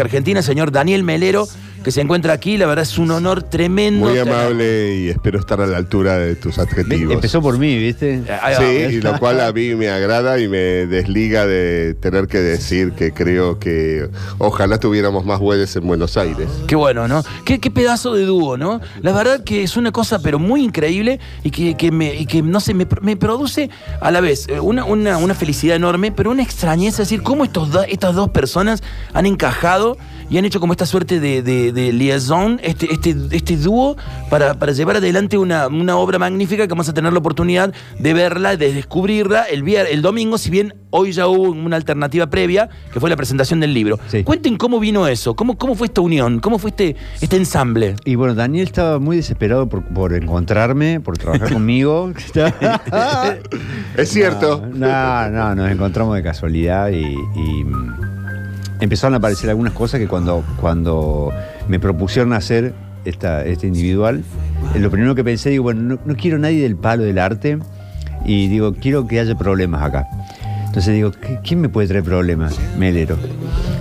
[0.00, 1.48] Argentina, señor Daniel Melero,
[1.88, 2.58] que se encuentra aquí.
[2.58, 4.10] La verdad es un honor tremendo.
[4.10, 7.14] Muy amable y espero estar a la altura de tus adjetivos.
[7.14, 8.20] Empezó por mí, ¿viste?
[8.42, 8.60] Ahí va.
[8.60, 12.92] Sí, y lo cual a mí me agrada y me desliga de tener que decir
[12.92, 14.06] que creo que
[14.36, 16.46] ojalá tuviéramos más hueves en Buenos Aires.
[16.66, 17.22] Qué bueno, ¿no?
[17.46, 18.82] Qué, qué pedazo de dúo, ¿no?
[19.00, 22.42] La verdad que es una cosa, pero muy increíble y que, que me, y que
[22.42, 23.70] no sé, me, me produce
[24.02, 27.44] a la vez eh, una, una, una felicidad enorme, pero una extrañeza, es decir, cómo
[27.44, 28.82] estos do- estas dos personas
[29.14, 29.96] han encajado
[30.30, 33.96] y han hecho como esta suerte de, de, de liaison, este, este, este dúo,
[34.30, 38.14] para, para llevar adelante una, una obra magnífica que vamos a tener la oportunidad de
[38.14, 42.68] verla, de descubrirla el, vier- el domingo, si bien hoy ya hubo una alternativa previa,
[42.92, 43.98] que fue la presentación del libro.
[44.08, 44.22] Sí.
[44.24, 47.94] Cuenten cómo vino eso, cómo, cómo fue esta unión, cómo fue este, este ensamble.
[48.04, 52.12] Y bueno, Daniel estaba muy desesperado por, por encontrarme, por trabajar conmigo.
[53.96, 54.64] Es cierto.
[54.74, 57.64] No, no, nos encontramos de casualidad y, y,
[58.80, 61.32] empezaron a aparecer algunas cosas que cuando, cuando
[61.68, 64.24] me propusieron hacer esta, este individual,
[64.74, 67.58] eh, lo primero que pensé, digo, bueno, no, no quiero nadie del palo del arte
[68.24, 70.06] y digo, quiero que haya problemas acá.
[70.78, 72.54] Entonces digo, ¿qué- ¿quién me puede traer problemas?
[72.78, 73.16] Melero.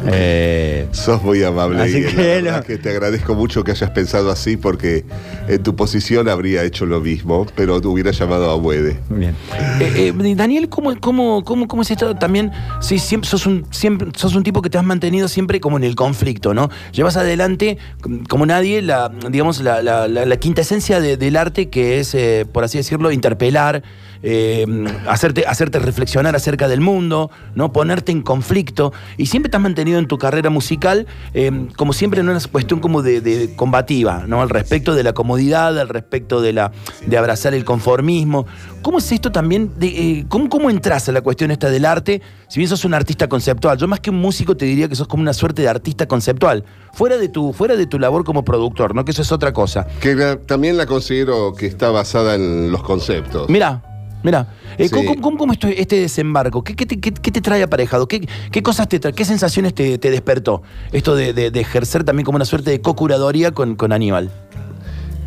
[0.07, 3.69] Eh, Sos muy amable Así y la que verdad lo- que te agradezco mucho que
[3.69, 5.05] hayas pensado así porque
[5.47, 8.97] en tu posición habría hecho lo mismo, pero te hubiera llamado a Huede.
[9.11, 9.35] bien.
[9.79, 12.51] Eh, eh, Daniel, ¿cómo, cómo, cómo, ¿cómo es esto también?
[12.81, 15.83] Sí, siempre sos un, siempre sos un tipo que te has mantenido siempre como en
[15.83, 16.71] el conflicto, ¿no?
[16.93, 21.35] Llevas adelante, com- como nadie, la, digamos, la, la- la- la quinta esencia de- del
[21.35, 23.83] arte, que es, eh, por así decirlo, interpelar,
[24.23, 24.65] eh,
[25.07, 27.71] hacerte, hacerte reflexionar acerca del mundo, ¿no?
[27.71, 28.93] Ponerte en conflicto.
[29.17, 32.79] Y siempre te has mantenido en tu carrera musical, eh, como siempre, en una cuestión
[32.79, 34.41] como de, de combativa, ¿no?
[34.41, 36.71] Al respecto de la comodidad, al respecto de, la,
[37.05, 38.45] de abrazar el conformismo.
[38.81, 39.71] ¿Cómo es esto también?
[39.77, 42.21] De, eh, ¿cómo, ¿Cómo entras a la cuestión esta del arte?
[42.47, 45.07] Si bien sos un artista conceptual, yo más que un músico te diría que sos
[45.07, 48.95] como una suerte de artista conceptual, fuera de tu, fuera de tu labor como productor,
[48.95, 49.03] ¿no?
[49.03, 49.85] Que eso es otra cosa.
[49.99, 53.49] Que la- también la considero que está basada en los conceptos.
[53.49, 53.81] Mira,
[54.23, 54.93] mira, eh, Sí.
[55.21, 56.63] ¿cómo, cómo- este desembarco?
[56.63, 58.07] ¿Qué, qué te, qué- qué te trae aparejado?
[58.07, 59.13] ¿Qué, qué cosas te trae?
[59.13, 60.61] ¿Qué sensaciones te, te despertó?
[60.91, 64.29] Esto de, de- de ejercer también como una suerte de co-curadoría con, con Aníbal.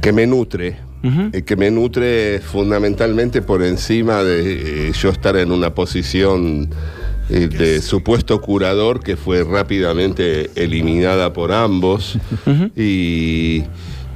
[0.00, 0.76] que me nutre.
[1.02, 6.68] Eh, que me nutre fundamentalmente por encima de eh, yo estar en una posición
[7.30, 12.18] eh, de supuesto curador que fue rápidamente eliminada por ambos.
[12.76, 13.62] Y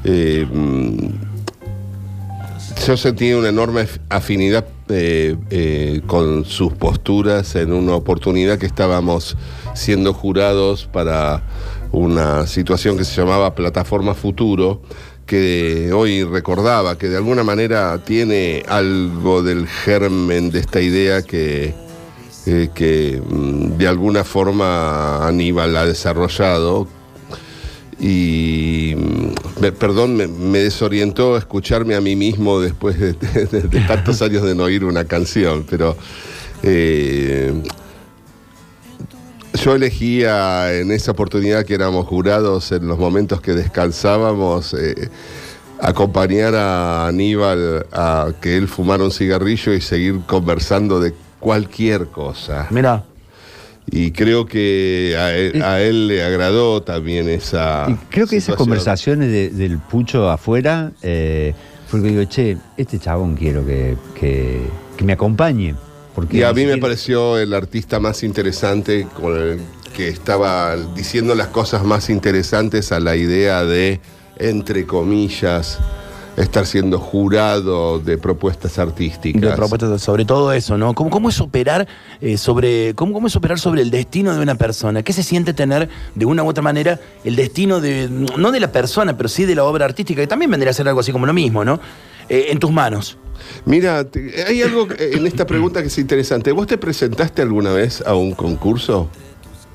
[0.05, 0.47] eh,
[2.87, 8.67] yo sentí una enorme af- afinidad eh, eh, con sus posturas en una oportunidad que
[8.67, 9.37] estábamos
[9.75, 11.43] siendo jurados para
[11.93, 14.83] una situación que se llamaba Plataforma Futuro,
[15.27, 21.73] que hoy recordaba que de alguna manera tiene algo del germen de esta idea que,
[22.47, 26.87] eh, que mm, de alguna forma Aníbal ha desarrollado,
[28.01, 33.81] y mm, me- perdón, me, me desorientó escucharme a mí mismo después de, de- de
[33.87, 35.97] tantos años de no oír una canción, pero
[36.63, 37.53] eh,
[39.63, 44.75] yo elegía en esa oportunidad que éramos jurados en los momentos que descansábamos.
[44.75, 45.09] eh,
[45.81, 52.69] acompañar a Aníbal a que él fumara un cigarrillo y seguir conversando de cualquier cosa.
[52.71, 53.05] Mira.
[53.91, 57.87] Y creo que a él, a él le agradó también esa.
[57.89, 61.55] Y creo que esas conversaciones de- del pucho afuera, eh,
[61.87, 64.61] fue que digo, che, este chabón quiero que, que,
[64.97, 65.75] que me acompañe.
[66.15, 69.61] Porque Y a mí me pareció el artista más interesante con el
[69.95, 74.01] que estaba diciendo las cosas más interesantes a la idea de,
[74.39, 75.79] entre comillas,
[76.37, 79.41] estar siendo jurado de propuestas artísticas.
[79.41, 80.95] de propuestas sobre todo eso, ¿no?
[80.95, 81.87] ¿Cómo, cómo es operar
[82.21, 85.03] eh, sobre cómo, cómo es operar sobre el destino de una persona?
[85.03, 88.73] ¿Qué se siente tener de una u otra manera el destino de no de la
[88.73, 91.27] persona, pero sí de la obra artística, que también vendría a ser algo así como
[91.27, 91.81] lo mismo, ¿no?
[92.29, 93.19] Eh, en tus manos.
[93.67, 94.07] Mira,
[94.47, 96.53] hay algo en esta pregunta que es interesante.
[96.53, 99.11] ¿Vos te presentaste alguna vez a un concurso?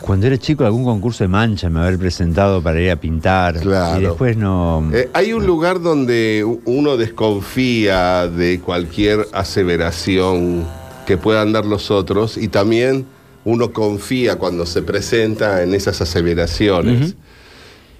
[0.02, 3.60] Cuando era chico, algún concurso de mancha me haber presentado para ir a pintar.
[3.60, 4.00] Claro.
[4.00, 4.90] Y después no.
[4.94, 10.66] Eh, hay un lugar donde uno desconfía de cualquier aseveración
[11.06, 13.06] que puedan dar los otros y también
[13.46, 17.16] uno confía cuando se presenta en esas aseveraciones.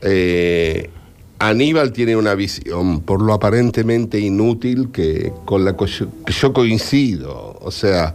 [0.02, 0.90] Eh,
[1.40, 7.58] Aníbal tiene una visión, por lo aparentemente inútil, que con la que yo coincido.
[7.62, 8.14] O sea,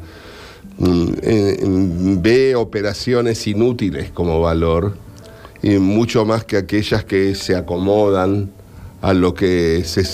[0.79, 4.97] ve operaciones inútiles como valor
[5.63, 8.51] y mucho más que aquellas que se acomodan
[9.01, 10.05] a lo que se-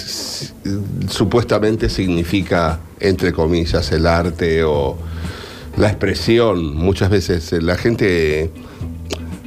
[1.09, 4.97] supuestamente significa, entre comillas, el arte o
[5.77, 6.75] la expresión.
[6.77, 8.51] Muchas veces eh, la gente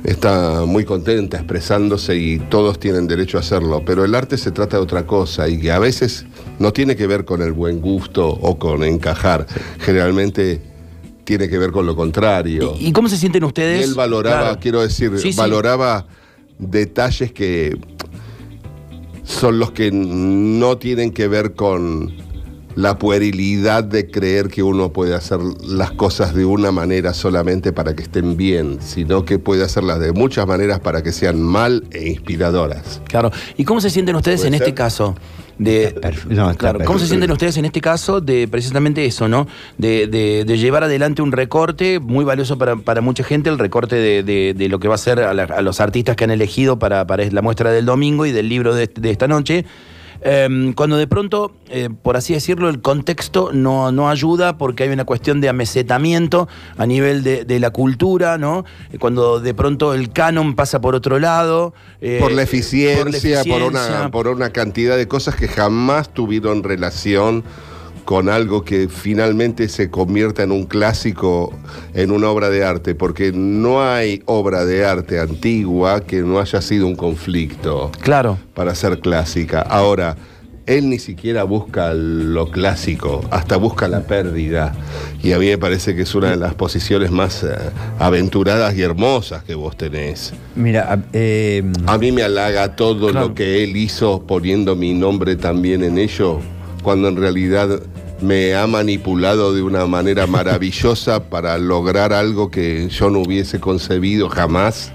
[0.04, 4.78] está muy contenta expresándose y todos tienen derecho a hacerlo, pero el arte se trata
[4.78, 6.26] de otra cosa y que a veces
[6.60, 9.46] no tiene que ver con el buen gusto o con encajar,
[9.80, 10.62] generalmente
[11.24, 12.76] tiene que ver con lo contrario.
[12.80, 13.82] ¿Y, y cómo se sienten ustedes?
[13.82, 14.60] Y él valoraba, Claro.
[14.60, 15.38] quiero decir, Sí, sí.
[15.38, 16.06] valoraba
[16.60, 17.78] detalles que
[19.24, 22.14] son los que no tienen que ver con
[22.76, 27.96] la puerilidad de creer que uno puede hacer las cosas de una manera solamente para
[27.96, 32.10] que estén bien, sino que puede hacerlas de muchas maneras para que sean mal e
[32.10, 33.00] inspiradoras.
[33.08, 33.32] Claro.
[33.58, 35.16] ¿Y cómo se sienten ustedes ¿Puede en este caso?
[35.60, 35.94] De,
[36.30, 39.48] no, claro, ¿Cómo se sienten ustedes en este caso de precisamente eso, ¿no?
[39.78, 43.96] De, de- de llevar adelante un recorte muy valioso para, para mucha gente, el recorte
[43.96, 46.80] de, de- lo que va a ser a, la- a los artistas que han elegido
[46.80, 49.66] para, para la muestra del domingo y del libro de esta noche.
[50.26, 54.90] Em, cuando de pronto, eh, por así decirlo, el contexto no, no ayuda porque hay
[54.90, 56.48] una cuestión de amesetamiento
[56.78, 58.64] a nivel de, de la cultura, ¿no?
[58.94, 61.74] Eh, Cuando de pronto el canon pasa por otro lado.
[62.00, 63.66] eh, por la eficiencia, por, eficiencia.
[63.66, 67.44] una, por una cantidad de cosas que jamás tuvieron relación
[68.06, 71.54] con algo que finalmente se convierta en un clásico,
[71.94, 76.62] en una obra de arte, porque no hay obra de arte antigua que no haya
[76.62, 78.38] sido un conflicto Claro.
[78.54, 79.62] para ser clásica.
[79.62, 80.18] Ahora,
[80.66, 84.74] él ni siquiera busca lo clásico, hasta busca la pérdida.
[85.22, 87.50] Y a mí me parece que es una de las posiciones más eh,
[88.00, 90.34] aventuradas y hermosas que vos tenés.
[90.56, 93.28] Mira, a- eh, A mí me halaga todo Claro.
[93.30, 96.40] lo que él hizo poniendo mi nombre también en ello,
[96.84, 97.82] cuando en realidad
[98.22, 104.30] me ha manipulado de una manera maravillosa para lograr algo que yo no hubiese concebido
[104.30, 104.92] jamás.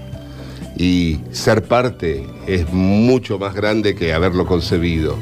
[0.77, 5.17] Y ser parte es mucho más grande que haberlo concebido.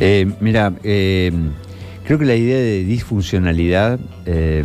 [0.00, 1.30] Eh, mira, eh,
[2.04, 4.64] creo que la idea de disfuncionalidad eh,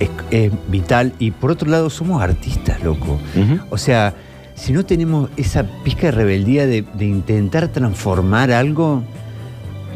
[0.00, 3.20] es, es vital y por otro lado somos artistas, loco.
[3.68, 4.14] O sea,
[4.54, 9.02] si no tenemos esa pizca de rebeldía de, de intentar transformar algo,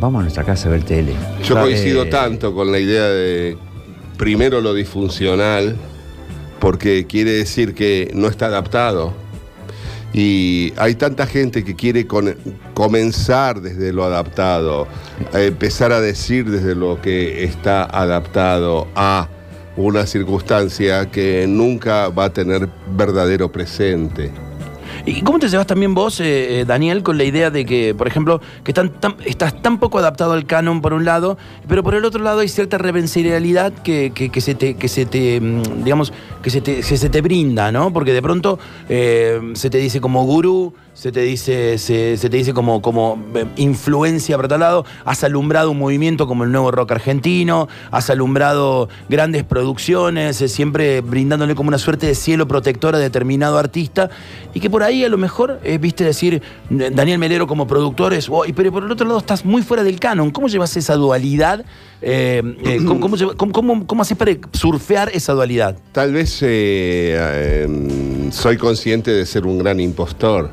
[0.01, 1.13] vamos a nuestra casa a ver tele.
[1.45, 3.57] Yo Eh, coincido tanto con la idea de
[4.17, 5.77] primero lo disfuncional,
[6.59, 9.13] porque quiere decir que no está adaptado.
[10.13, 12.35] Y hay tanta gente que quiere con-
[12.75, 14.89] comenzar desde lo adaptado,
[15.33, 19.29] a empezar a decir desde lo que está adaptado a
[19.77, 24.33] una circunstancia que nunca va a tener verdadero presente.
[25.07, 28.07] ¿Y cómo te llevas también vos, eh, eh, Daniel, con la idea de que, por
[28.07, 31.39] ejemplo, que tan- tan- estás tan poco adaptado al canon por un lado,
[31.69, 35.07] pero por el otro lado hay cierta reverencialidad que, que- que se te, que se
[35.07, 36.13] te, mm, digamos,
[36.43, 37.93] que se te, se te brinda, ¿no?
[37.93, 38.59] Porque de pronto
[38.89, 43.47] eh, se te dice como gurú, se te dice, se, te dice como, como eh,
[43.57, 48.89] influencia por tal lado, has alumbrado un movimiento como el nuevo rock argentino, has alumbrado
[49.09, 54.11] grandes producciones, eh, siempre brindándole como una suerte de cielo protector a determinado artista,
[54.53, 58.29] y que por ahí a lo mejor, eh, viste decir, Daniel Melero como productor es,
[58.29, 61.65] oh, pero por el otro lado estás muy fuera del canon, ¿cómo llevas esa dualidad?
[62.87, 63.01] ¿cómo,
[63.37, 65.77] cómo, cómo- cómo- haces para surfear esa dualidad?
[65.93, 66.31] Tal vez
[68.35, 70.51] soy consciente de ser un gran impostor.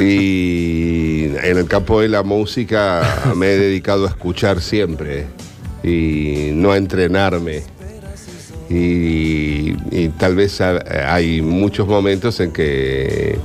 [0.00, 5.26] Y en el campo de la música me he dedicado a escuchar siempre
[5.82, 7.62] y no a entrenarme.
[8.70, 13.38] Y, y tal vez ha- hay muchos momentos en que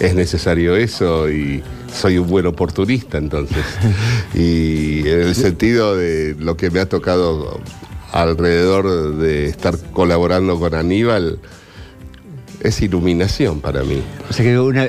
[0.00, 1.62] es necesario eso y
[1.92, 3.64] soy un buen oportunista entonces.
[4.34, 7.60] Y en el sentido de lo que me ha tocado
[8.12, 11.38] alrededor de estar colaborando con Aníbal,
[12.60, 14.02] es iluminación para mí.
[14.30, 14.84] O sea que una,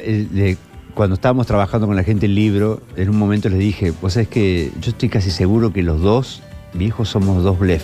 [0.96, 4.30] cuando estábamos trabajando con la gente el libro, en un momento les dije, vos sabés
[4.30, 6.42] que yo estoy casi seguro que los dos
[6.74, 7.84] viejos somos dos blef.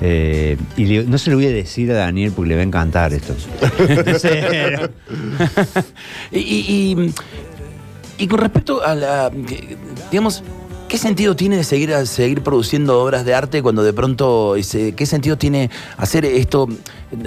[0.00, 2.64] Eh, y le- no se lo voy a decir a Daniel porque le va a
[2.64, 3.34] encantar esto.
[6.32, 7.12] Y,
[8.18, 9.30] y- con respecto a la.
[10.10, 10.42] digamos.
[10.86, 14.54] ¿Qué sentido tiene de seguir, seguir produciendo obras de arte cuando de pronto,
[14.94, 16.68] qué sentido tiene hacer esto,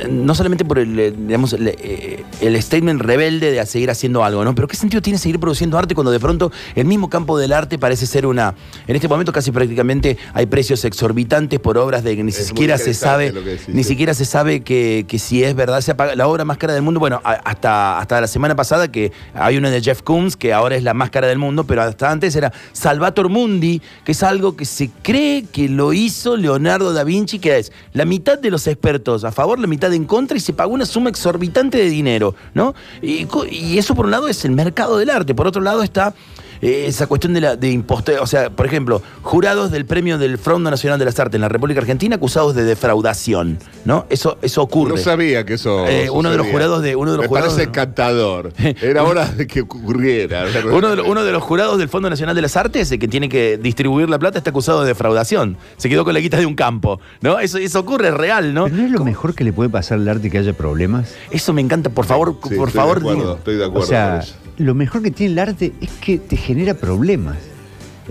[0.09, 4.43] no solamente por el, eh, digamos, el, eh, el statement rebelde de seguir haciendo algo,
[4.43, 4.55] ¿no?
[4.55, 7.77] Pero qué sentido tiene seguir produciendo arte cuando de pronto el mismo campo del arte
[7.77, 8.55] parece ser una,
[8.87, 12.77] en este momento casi prácticamente hay precios exorbitantes por obras de que ni Es siquiera
[12.77, 13.33] se sabe,
[13.67, 16.73] ni siquiera se sabe que, que si es verdad, se apaga la obra más cara
[16.73, 16.99] del mundo.
[16.99, 20.83] Bueno, hasta, hasta la semana pasada que hay una de Jeff Koons, que ahora es
[20.83, 24.65] la más cara del mundo, pero hasta antes era Salvator Mundi, que es algo que
[24.65, 29.23] se cree que lo hizo Leonardo da Vinci, que es la mitad de los expertos
[29.23, 32.73] a favor, la mitad en contra, y se pagó una suma exorbitante de dinero, ¿no?
[33.01, 36.13] Y, y eso por un lado es el mercado del arte, por otro lado está
[36.61, 40.37] eh, esa cuestión de la de imposter, o sea, por ejemplo, jurados del premio del
[40.37, 44.05] Fondo Nacional de las Artes en la República Argentina acusados de defraudación, ¿no?
[44.09, 44.91] Eso, eso ocurre.
[44.91, 45.85] No sabía que eso.
[45.87, 48.53] Eh, uno de los jurados de- uno de los Me jurados- parece encantador.
[48.81, 50.45] Era hora de que ocurriera.
[50.71, 53.07] Uno de, los- uno de los jurados del Fondo Nacional de las Artes, el que
[53.07, 55.57] tiene que distribuir la plata, está acusado de defraudación.
[55.77, 57.39] Se quedó con la guita de un campo, ¿no?
[57.39, 58.65] Eso, eso ocurre, es real, ¿no?
[58.65, 61.13] ¿Pero no es lo mejor que le puede pasar al arte que haya problemas?
[61.31, 63.87] Eso me encanta, por favor, Sí, por estoy favor, de acuerdo, estoy de acuerdo O
[63.87, 64.33] sea, con eso.
[64.57, 67.37] Lo mejor que tiene el arte es que te genera problemas.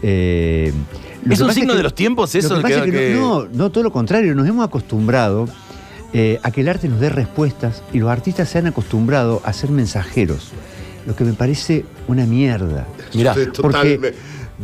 [0.03, 0.73] Eh,
[1.29, 2.51] ¿Es un signo que- de los tiempos eso?
[2.51, 5.49] Lo que pasa que- es que que- no, no, todo lo contrario, nos hemos acostumbrado
[6.13, 9.53] eh, a que el arte nos dé respuestas y los artistas se han acostumbrado a
[9.53, 10.53] ser mensajeros,
[11.07, 12.87] lo que me parece una mierda.
[13.13, 14.15] Mirá, Sí, totalmente.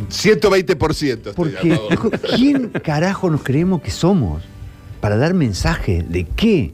[0.09, 2.11] 120% estoy Porque de acuerdo.
[2.35, 4.41] ¿quién carajo nos creemos que somos
[5.01, 6.71] para dar mensajes de qué?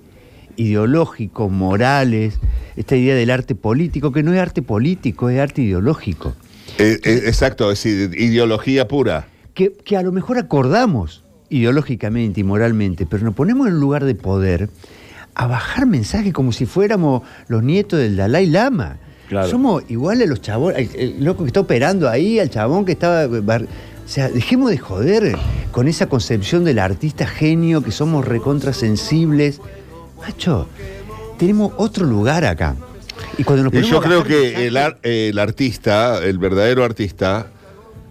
[0.55, 2.39] Ideológicos, morales,
[2.79, 6.33] esta idea del arte político, que no es arte político, es arte ideológico.
[6.77, 9.27] Eh, eh, exacto, es ide- ideología pura.
[9.53, 14.05] que, que a lo mejor acordamos ideológicamente y moralmente, pero nos ponemos en un lugar
[14.05, 14.69] de poder
[15.35, 18.97] a bajar mensajes como si fuéramos los nietos del Dalai Lama.
[19.27, 19.49] Claro.
[19.49, 22.93] Somos iguales a los chabones, el, el loco que está operando ahí, al chabón que
[22.93, 23.27] estaba...
[23.27, 23.67] bar-
[24.05, 25.37] O sea, dejemos de joder
[25.71, 29.59] con esa concepción del artista genio, que somos recontrasensibles.
[30.19, 30.67] Macho,
[31.39, 32.75] tenemos otro lugar acá.
[33.37, 37.47] Y cuando nos Y yo creo que el, ar- el artista, el verdadero artista,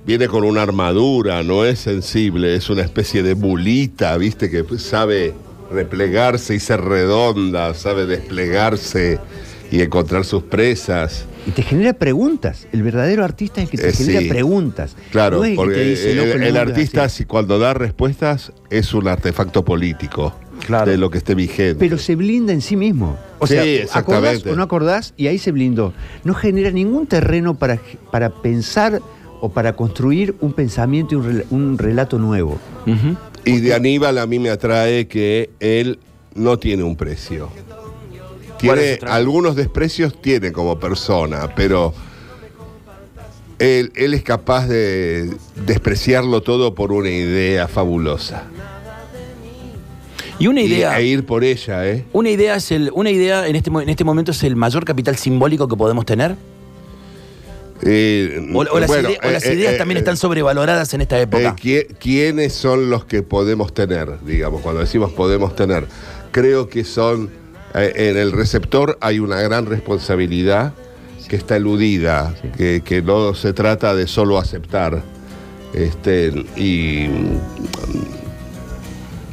[0.06, 4.50] viene con una armadura, no es sensible, es una especie de bulita, ¿viste?
[4.50, 5.34] Que sabe
[5.70, 9.18] replegarse y ser redonda, sabe desplegarse
[9.70, 11.26] y encontrar sus presas.
[11.46, 12.66] Y te genera preguntas.
[12.72, 14.28] El verdadero artista es el que te Eh, genera sí.
[14.28, 14.96] preguntas.
[15.12, 17.18] Claro, No porque el, "Loco, el mundo es artista, así".
[17.18, 20.34] si cuando da respuestas, es un artefacto político
[20.66, 20.90] Claro.
[20.90, 21.76] de lo que esté vigente.
[21.78, 23.16] Pero se blinda en sí mismo.
[23.38, 24.28] O Sí, sea, exactamente.
[24.28, 25.92] acordás o no acordás y ahí se blindó.
[26.24, 29.00] No genera ningún terreno para, para pensar
[29.40, 32.58] o para construir un pensamiento y un, rel- un relato nuevo.
[33.44, 35.98] Y de Aníbal a mí me atrae que él
[36.34, 37.48] no tiene un precio.
[38.62, 41.94] ¿Cuál es Tiene algunos desprecios tiene como persona, pero
[43.58, 45.30] él, él es capaz de
[45.66, 48.44] despreciarlo todo por una idea fabulosa.
[50.38, 50.98] Y una Y- idea.
[50.98, 52.04] e ir por ella, ¿eh?
[52.12, 55.16] Una idea es el, una idea en este, en este momento es el mayor capital
[55.16, 56.36] simbólico que podemos tener.
[57.82, 60.92] Eh, O, o las, bueno, ide- o eh, las eh, ideas eh, también están sobrevaloradas
[60.94, 61.54] en esta época.
[61.56, 64.18] ¿qui- ¿Quiénes son los que podemos tener?
[64.24, 65.86] Digamos, cuando decimos podemos tener,
[66.32, 67.30] creo que son,
[67.74, 70.72] en el receptor hay una gran responsabilidad
[71.28, 75.02] que está eludida, que, que no se trata de solo aceptar.
[75.74, 77.06] Este, y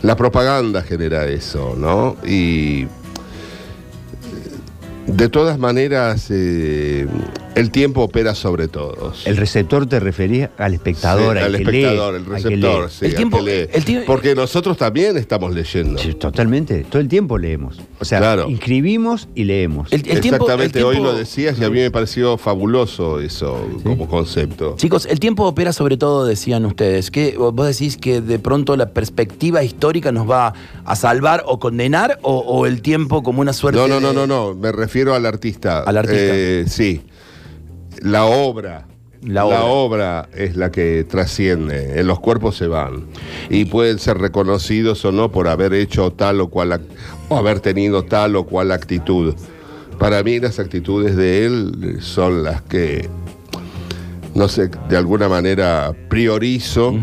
[0.06, 2.16] la propaganda genera eso, ¿no?
[2.24, 2.88] Y eh,
[5.08, 7.08] de todas maneras, eh,
[7.56, 9.26] el tiempo opera sobre todos.
[9.26, 13.18] El receptor te refería al espectador, Sí, al, espectador, lee, el receptor, sí, El al
[13.18, 13.68] tiempo- lee.
[13.72, 15.98] el Porque nosotros también estamos leyendo.
[16.02, 17.80] Sí, totalmente, todo el tiempo leemos.
[18.00, 18.50] O sea, Claro.
[18.50, 19.92] inscribimos y leemos.
[19.92, 24.08] El- el tiempo- Exactamente, hoy lo decías y a mí me pareció fabuloso eso como
[24.08, 24.76] concepto.
[24.78, 27.10] Chicos, el tiempo opera sobre todo, decían ustedes.
[27.12, 32.20] que ¿Vos decís que de pronto la perspectiva histórica nos va a salvar o condenar
[32.22, 35.26] o, o el tiempo como una suerte No, no, no, no, no, me refiero al
[35.26, 35.80] artista.
[35.84, 36.18] Al artista.
[36.22, 37.02] Eh, sí,
[38.02, 38.88] la obra.
[39.22, 39.64] La obra.
[39.64, 43.06] obra es la que trasciende, en los cuerpos se van
[43.50, 46.82] y pueden ser reconocidos o no por haber hecho tal o cual
[47.30, 49.34] o haber tenido tal o cual actitud.
[49.98, 53.10] Para mí las actitudes de él son las que,
[54.36, 56.94] no sé, de alguna manera priorizo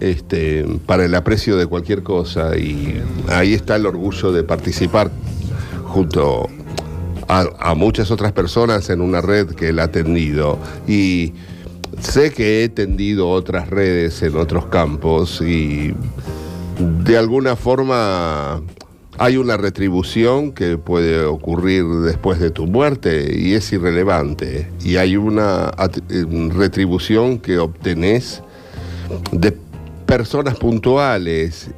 [0.00, 5.12] este, para el aprecio de cualquier cosa y ahí está el orgullo de participar
[5.84, 6.48] junto
[7.32, 10.58] a, muchas otras personas en una red que él ha tendido.
[10.86, 11.32] Y
[12.00, 15.94] sé que he tendido otras redes en otros campos y
[16.78, 18.62] de alguna forma
[19.18, 24.70] hay una retribución que puede ocurrir después de tu muerte y es irrelevante.
[24.82, 25.70] Y hay una
[26.10, 28.42] eh, retribución que obtenés
[29.30, 29.56] de
[30.06, 31.70] personas puntuales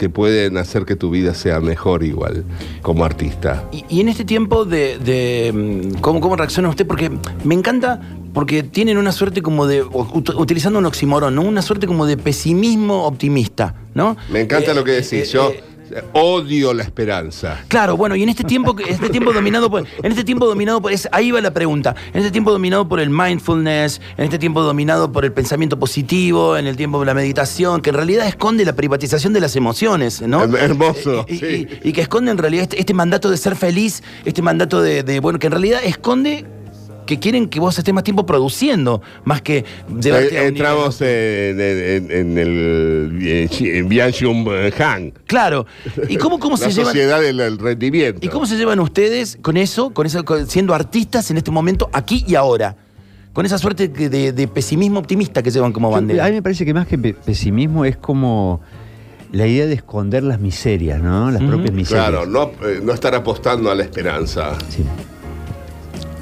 [0.00, 2.42] que pueden hacer que tu vida sea mejor igual
[2.80, 3.68] como artista.
[3.70, 6.86] Y, y en este tiempo de, de, mm, ¿cómo, ¿cómo reacciona usted?
[6.86, 7.10] Porque
[7.44, 8.00] me encanta,
[8.32, 11.42] porque tienen una suerte como de, ut- utilizando un oxímoron, ¿no?
[11.42, 14.16] Una suerte como de pesimismo optimista, ¿no?
[14.32, 15.12] Me encanta Eh, lo que decís.
[15.12, 15.62] eh, Yo eh,
[16.12, 17.64] odio la esperanza.
[17.68, 20.92] Claro, bueno, y en este tiempo, este tiempo dominado por, en este tiempo dominado por,
[20.92, 24.62] es- ahí va la pregunta, en este tiempo dominado por el mindfulness, en este tiempo
[24.62, 28.64] dominado por el pensamiento positivo, en el tiempo de la meditación, que en realidad esconde
[28.64, 30.44] la privatización de las emociones, ¿no?
[30.44, 31.68] Her- hermoso, Y, y- sí.
[31.82, 35.02] y- y que esconde en realidad este, este mandato de ser feliz, este mandato de,
[35.02, 36.44] de, bueno, que en realidad esconde
[37.10, 39.64] que quieren que vos estés más tiempo produciendo, más que
[40.00, 44.46] llevarte Eh, entramos en, en- en el en Bianchum
[44.78, 45.12] Han.
[45.26, 45.66] Claro.
[46.08, 46.86] ¿Y cómo, cómo La se llevan?
[46.92, 48.20] sociedad del del rendimiento.
[48.22, 51.90] ¿Y cómo se llevan ustedes con eso, con eso, con- siendo artistas en este momento,
[51.92, 52.76] aquí y ahora?
[53.32, 56.24] Con esa suerte de, de- de pesimismo optimista que llevan como Yo- a bandera.
[56.26, 58.60] mí me parece que más que pe- pesimismo es como
[59.32, 61.30] la idea de esconder las miserias, ¿no?
[61.32, 62.08] Las propias miserias.
[62.08, 64.56] Claro, no, eh, no estar apostando a la esperanza.
[64.68, 64.84] Sí.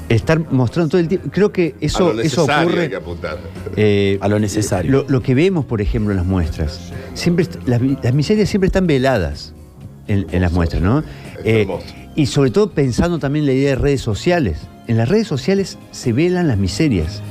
[0.09, 1.29] Estar mostrando todo el tiempo.
[1.31, 2.81] Creo que a eso, lo eso ocurre.
[2.81, 3.37] hay que apuntar.
[3.75, 4.91] eh, A lo necesario.
[4.91, 8.67] Lo, lo que vemos, por ejemplo, en las muestras, siempre las, mi- las miserias siempre
[8.67, 9.53] están veladas
[10.07, 11.03] en, en las muestras, ¿no?
[11.43, 11.67] Eh,
[12.15, 14.57] y sobre todo pensando también en la idea de redes sociales.
[14.87, 17.21] En las redes sociales se velan las miserias.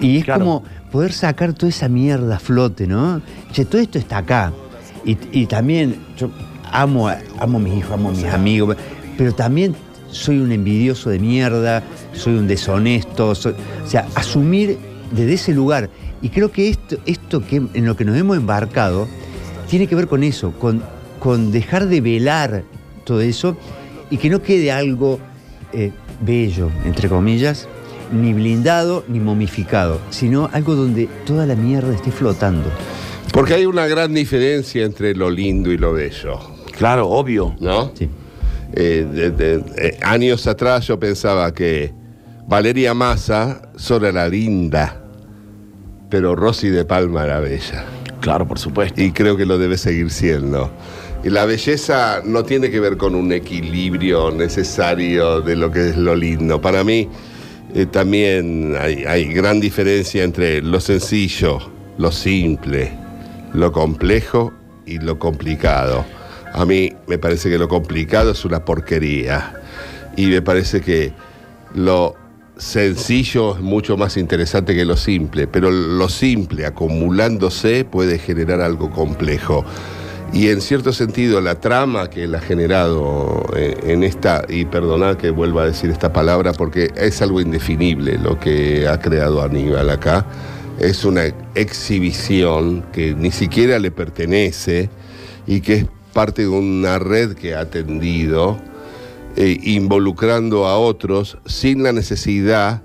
[0.00, 0.40] Y es Claro.
[0.44, 3.22] como poder sacar toda esa mierda a flote, ¿no?
[3.52, 4.52] Che, todo esto está acá.
[5.04, 6.30] Y, y también yo
[6.70, 7.08] amo,
[7.38, 8.76] amo a mis hijos, amo a mis amigos,
[9.16, 9.74] pero también
[10.10, 14.78] soy un envidioso de mierda, soy un deshonesto, soy- o sea, asumir
[15.12, 15.90] desde ese lugar.
[16.22, 19.06] Y creo que esto, esto que en lo que nos hemos embarcado
[19.68, 20.82] tiene que ver con eso, con,
[21.20, 22.64] con dejar de velar
[23.04, 23.56] todo eso
[24.10, 25.18] y que no quede algo
[25.72, 27.68] eh, bello, entre comillas,
[28.10, 32.70] ni blindado ni momificado, sino algo donde toda la mierda esté flotando.
[33.32, 36.38] Porque hay una gran diferencia entre lo lindo y lo bello,
[36.76, 37.54] Claro, obvio.
[37.60, 37.90] ¿no?
[37.94, 38.08] Sí.
[38.74, 41.92] Eh, de- de- eh, años atrás yo pensaba que
[42.46, 45.02] Valeria Massa solo era linda,
[46.10, 47.84] pero Rosy de Palma era bella.
[48.20, 49.00] Claro, por supuesto.
[49.00, 50.70] Y creo que lo debe seguir siendo.
[51.24, 55.96] Y la belleza no tiene que ver con un equilibrio necesario de lo que es
[55.96, 56.60] lo lindo.
[56.60, 57.08] Para mí
[57.74, 61.58] eh, también hay, hay gran diferencia entre lo sencillo,
[61.98, 62.92] lo simple,
[63.52, 64.52] lo complejo
[64.86, 66.04] y lo complicado.
[66.52, 69.54] A mí me parece que lo complicado es una porquería.
[70.16, 71.12] Y me parece que
[71.74, 72.16] lo
[72.56, 78.90] sencillo es mucho más interesante que lo simple, pero lo simple acumulándose puede generar algo
[78.90, 79.64] complejo.
[80.32, 85.16] Y en cierto sentido la trama que él ha generado eh, en esta, y perdonad
[85.16, 89.88] que vuelva a decir esta palabra porque es algo indefinible lo que ha creado Aníbal
[89.88, 90.26] acá,
[90.78, 91.22] es una
[91.54, 94.90] exhibición que ni siquiera le pertenece
[95.46, 98.58] y que es parte de una red que ha tendido
[99.36, 102.82] eh, involucrando a otros sin la necesidad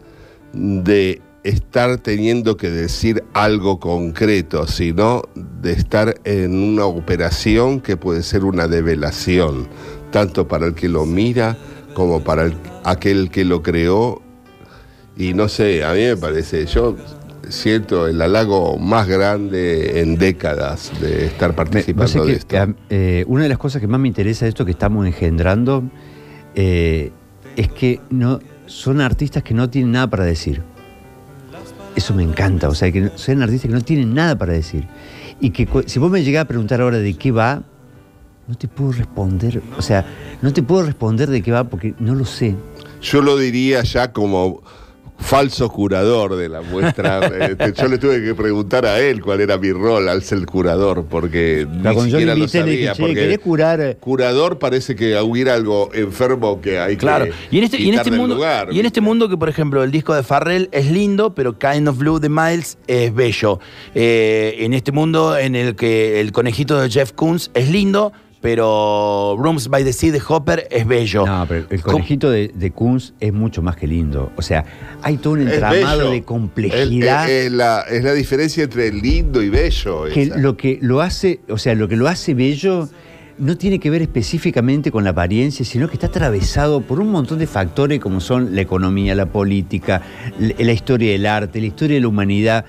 [0.54, 5.24] de estar teniendo que decir algo concreto, sino
[5.62, 9.68] de estar en una operación que puede ser una develación,
[10.12, 11.58] tanto para el que lo mira
[11.96, 12.56] como para el-
[12.86, 14.22] aquel que lo creó.
[15.18, 16.96] Y no sé, a mí me parece, yo
[17.50, 22.58] siento el halago más grande en décadas de estar participando de que, esto.
[22.58, 25.84] a- eh, una de las cosas que más me interesa de esto que estamos engendrando
[26.56, 27.12] eh,
[27.56, 30.62] es que no, son artistas que no tienen nada para decir.
[31.96, 34.88] Eso me encanta, o sea, que sean artistas que no tienen nada para decir.
[35.40, 37.64] Y que si vos me llegás a preguntar ahora de qué va,
[38.48, 40.06] no te puedo responder, o sea,
[40.42, 42.56] no te puedo responder de qué va porque no lo sé.
[43.02, 44.62] Yo lo diría ya como
[45.24, 47.22] falso curador de la muestra.
[47.44, 51.06] Este, yo le tuve que preguntar a él cuál era mi rol al ser curador,
[51.10, 52.94] porque ni siquiera lo sabía.
[52.94, 57.26] "Che, porque ¿querés curar?" Curador parece que hubiera algo enfermo que hay Claro.
[57.26, 59.50] que Y en este, y en este mundo, lugar, y en este mundo que, por
[59.50, 63.60] ejemplo, el disco de Farrell es lindo, pero Kind of Blue de Miles es bello.
[63.96, 68.12] Eh, en este mundo en el que el conejito de Jeff Koons es lindo,
[68.44, 71.26] pero Rooms by the Sea de Hopper es bello.
[71.26, 74.34] No, pero el conejito de, de Kunz es mucho más que lindo.
[74.36, 74.66] O sea,
[75.02, 76.12] hay todo un Es entramado bello.
[76.12, 77.30] de complejidad.
[77.30, 80.04] Es, es la, es la diferencia entre lindo y bello.
[80.14, 80.38] que esa.
[80.38, 82.90] lo que lo hace, o sea, lo que lo hace bello
[83.38, 87.40] no tiene que ver específicamente con la apariencia, sino que está atravesado por un montón
[87.40, 90.02] de factores como son la economía, la política,
[90.38, 92.66] la, la historia del arte, la historia de la humanidad.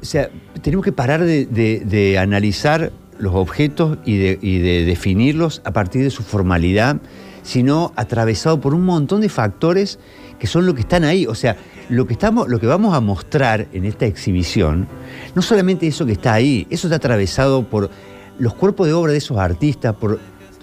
[0.00, 0.30] O sea,
[0.62, 6.10] tenemos que parar de, de- de analizar los objetos y de, definirlos a partir de
[6.10, 6.96] su formalidad,
[7.42, 9.98] sino atravesado por un montón de factores
[10.38, 11.26] que son lo que están ahí.
[11.26, 11.56] O sea,
[11.88, 14.88] lo que, estamos, lo que vamos a mostrar en esta exhibición,
[15.34, 17.90] no solamente eso que está ahí, eso está atravesado por
[18.38, 20.18] los cuerpos de obra de esos artistas, por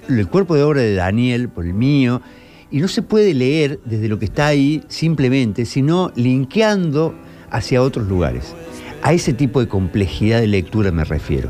[0.09, 2.21] el cuerpo de obra de Daniel, por el mío,
[2.69, 7.13] y no se puede leer desde lo que está ahí simplemente, sino linkeando
[7.49, 8.55] hacia otros lugares.
[9.03, 11.49] A ese tipo de complejidad de lectura me refiero.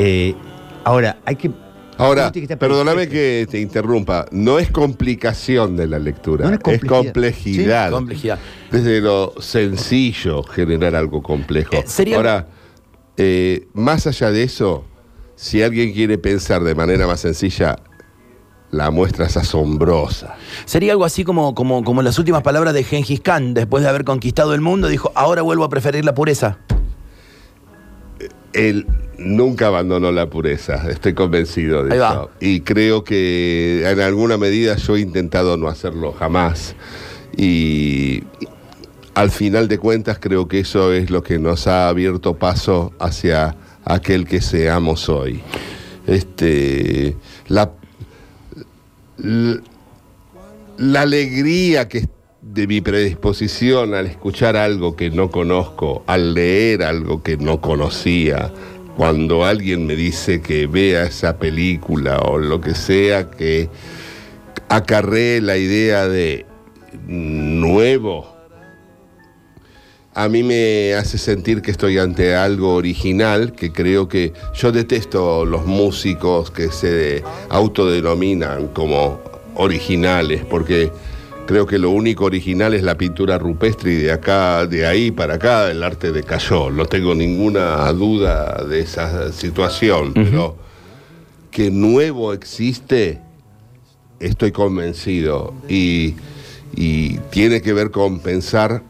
[0.00, 0.34] Eh,
[0.84, 1.50] ahora, hay que...
[1.98, 2.30] Ahora,
[2.60, 7.02] perdóname que te interrumpa, no es complicación de la lectura, No, es es complejidad.
[7.02, 7.86] complejidad.
[7.88, 8.38] Sí, complejidad.
[8.70, 11.74] Desde lo sencillo generar algo complejo.
[11.74, 12.46] Eh, sería- Ahora,
[13.16, 14.84] eh, más allá de eso,
[15.34, 17.80] si alguien quiere pensar de manera más sencilla,
[18.70, 20.36] la muestra es asombrosa.
[20.66, 24.04] Sería algo así como, como, como las últimas palabras de Gengis Khan, después de haber
[24.04, 26.58] conquistado el mundo, dijo, ahora vuelvo a preferir la pureza.
[28.52, 28.86] Él
[29.18, 32.10] nunca abandonó la pureza, estoy convencido de Ahí va.
[32.10, 32.30] eso.
[32.40, 36.74] Y creo que en alguna medida yo he intentado no hacerlo jamás.
[37.36, 38.22] Y
[39.14, 43.56] al final de cuentas creo que eso es lo que nos ha abierto paso hacia
[43.84, 45.40] aquel que seamos hoy.
[46.06, 47.16] Este,
[47.48, 47.72] la,
[50.78, 52.08] la alegría que
[52.40, 58.52] de mi predisposición al escuchar algo que no conozco, al leer algo que no conocía,
[58.98, 63.70] cuando alguien me dice que vea esa película o lo que sea, que
[64.68, 66.44] acarree la idea de
[67.06, 68.26] nuevo,
[70.14, 75.44] a mí me hace sentir que estoy ante algo original, que creo que yo detesto
[75.44, 79.20] los músicos que se autodenominan como
[79.54, 80.90] originales, porque
[81.48, 85.36] creo que lo único original es la pintura rupestre y de acá, de ahí para
[85.36, 86.70] acá, el arte decayó.
[86.70, 90.58] No tengo ninguna duda de esa situación, pero
[91.50, 93.22] que nuevo existe,
[94.20, 95.54] estoy convencido.
[95.70, 96.16] Y,
[96.76, 98.82] y tiene que ver con pensar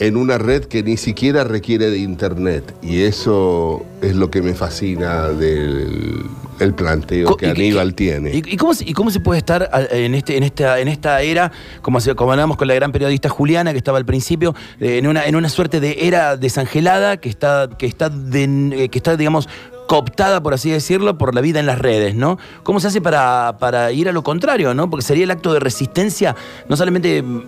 [0.00, 2.74] en una red que ni siquiera requiere de internet.
[2.82, 6.24] Y eso es lo que me fascina del
[6.60, 8.30] el planteo que Aníbal tiene.
[8.34, 10.88] ¿Y, y cómo, se- y cómo se puede estar a- en, este, en, esta, en
[10.88, 14.98] esta era, como, como hablábamos con la gran periodista Juliana, que estaba al principio, eh,
[14.98, 18.98] en, una, en una suerte de era desangelada que está, que está, de- eh, que
[18.98, 19.48] está digamos,
[19.86, 22.38] cooptada, por así decirlo, por la vida en las redes, ¿no?
[22.62, 24.90] ¿Cómo se hace para, para ir a lo contrario, ¿no?
[24.90, 26.36] Porque sería el acto de resistencia,
[26.68, 27.42] no solamente mm,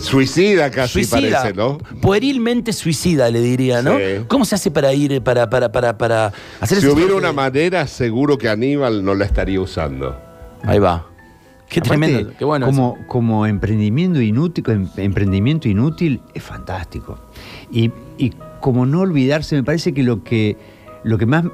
[0.00, 1.78] Suicida casi suicida, parece, ¿no?
[2.00, 3.96] puerilmente suicida, le diría, ¿no?
[3.96, 4.24] Sí.
[4.28, 7.86] ¿Cómo se hace para ir, para, para, para, para hacer Si hubiera una de- manera,
[7.86, 10.18] seguro que Aníbal no la estaría usando.
[10.64, 11.06] Ahí va.
[11.68, 12.66] Qué Aparte, tremendo, qué bueno.
[12.68, 12.74] eso.
[12.76, 17.18] Como, como emprendimiento inútil, em- emprendimiento inútil es fantástico.
[17.72, 18.30] Y, y
[18.60, 20.56] como no olvidarse, me parece que lo que,
[21.02, 21.44] lo que más,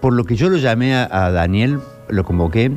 [0.00, 2.70] por lo que yo lo llamé a, a Daniel, lo convoqué,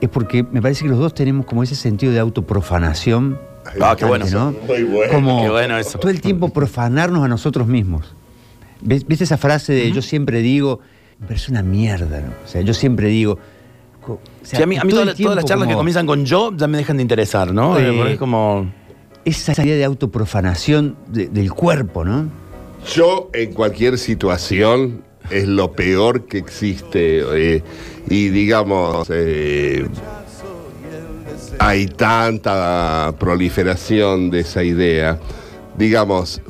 [0.00, 3.38] es porque me parece que los dos tenemos como ese sentido de autoprofanación.
[3.80, 4.26] Ah, qué bueno.
[4.30, 4.54] ¿no?
[4.66, 5.12] Muy bueno.
[5.12, 5.98] Como Qué bueno eso.
[5.98, 8.14] todo el tiempo profanarnos a nosotros mismos.
[8.80, 10.80] ¿Ves- ¿Viste esa frase de yo siempre digo,
[11.20, 12.32] me parece una mierda, ¿no?
[12.44, 13.38] O sea, yo siempre digo...
[14.04, 16.24] co- o sea, Sí, a mí, a mí todo todas, las charlas que comienzan con
[16.24, 17.78] yo ya me dejan de interesar, ¿no?
[17.78, 18.72] Eh, porque es como.
[19.24, 22.28] esa idea de autoprofanación de- del cuerpo, ¿no?
[22.92, 27.22] Yo en cualquier situación es lo peor que existe.
[27.56, 27.62] eh,
[28.10, 29.86] y digamos, eh,
[31.66, 35.18] hay tanta proliferación de esa idea.
[35.76, 36.40] Digamos,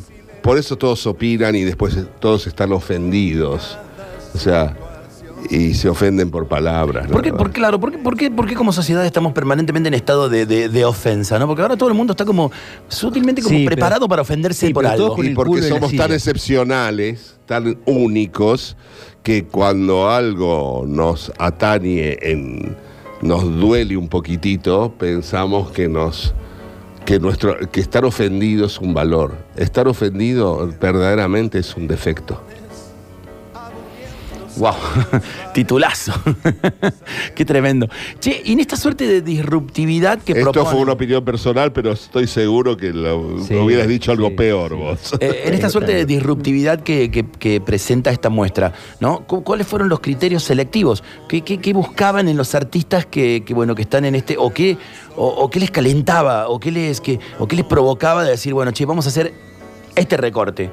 [0.43, 3.79] por eso todos opinan y después todos están ofendidos.
[4.35, 4.77] O sea,
[5.51, 7.09] y se ofenden por palabras.
[7.09, 7.37] ¿Por qué, ¿no?
[7.37, 10.47] por, claro, ¿por qué, por, qué, por qué como sociedad estamos permanentemente en estado de,
[10.47, 11.39] de- de ofensa?
[11.39, 11.47] ¿no?
[11.47, 12.51] Porque ahora todo el mundo está como
[12.89, 15.15] sutilmente como Sí, pero- preparado para ofenderse sí, por algo.
[15.15, 18.77] con Y porque somos tan excepcionales, tan únicos,
[19.23, 22.77] que cuando algo nos atañe, en,
[23.23, 26.35] nos duele un poquitito, pensamos que nos
[27.05, 29.37] que nuestro que estar ofendido es un valor.
[29.57, 32.41] Estar ofendido verdaderamente es un defecto.
[34.57, 34.75] Wow,
[35.55, 36.13] titulazo.
[37.35, 37.89] Qué tremendo.
[38.21, 41.93] Che, y en esta suerte de disruptividad que Esto propone- fue una opinión personal, pero
[41.93, 44.77] estoy seguro que lo, Sí, hubieras dicho algo sí, peor sí.
[44.77, 45.15] vos.
[45.21, 49.21] Eh, en esta suerte de disruptividad que, que- que presenta esta muestra, ¿no?
[49.27, 51.03] Cu- ¿Cuáles fueron los criterios selectivos?
[51.29, 54.53] ¿Qué, qué- qué buscaban en los artistas que, que, bueno, que están en este, o
[54.53, 54.77] qué,
[55.17, 58.53] o, o qué les calentaba, o qué les, que, o qué les provocaba de decir,
[58.55, 59.33] bueno, che, vamos a hacer
[59.97, 60.71] este recorte,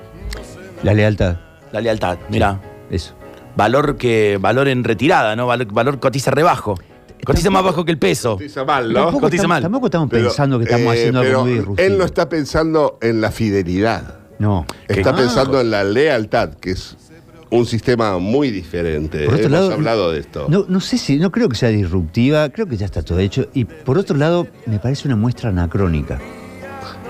[0.84, 1.38] La lealtad.
[1.72, 2.60] la lealtad, mira,
[2.92, 3.13] Eso.
[3.60, 5.45] Valor que, valor en retirada, ¿no?
[5.48, 6.80] Valor, valor cotiza rebajo,
[7.26, 8.34] cotiza más bajo que el peso.
[8.38, 8.93] Cotiza mal, ¿no?
[9.04, 9.62] Tampoco, Cotiza estamos, mal.
[9.63, 11.88] tampoco estamos Pero, pensando que estamos eh, haciendo pero algo muy disruptivo.
[11.88, 14.15] Él no está pensando en la fidelidad.
[14.39, 14.65] No.
[14.88, 15.15] Está Ah.
[15.17, 16.95] pensando en la lealtad, que es
[17.52, 19.26] un sistema muy diferente.
[19.26, 20.45] Por otro Hemos lado, hablado de esto.
[20.50, 23.48] No, no sé si, no creo que sea disruptiva, creo que ya está todo hecho.
[23.54, 26.19] Y por otro lado, me parece una muestra anacrónica.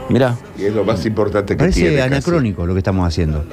[0.09, 1.97] Mira, Y es lo más importante que parece tiene.
[1.97, 2.07] casi.
[2.07, 3.45] anacrónico lo que estamos haciendo.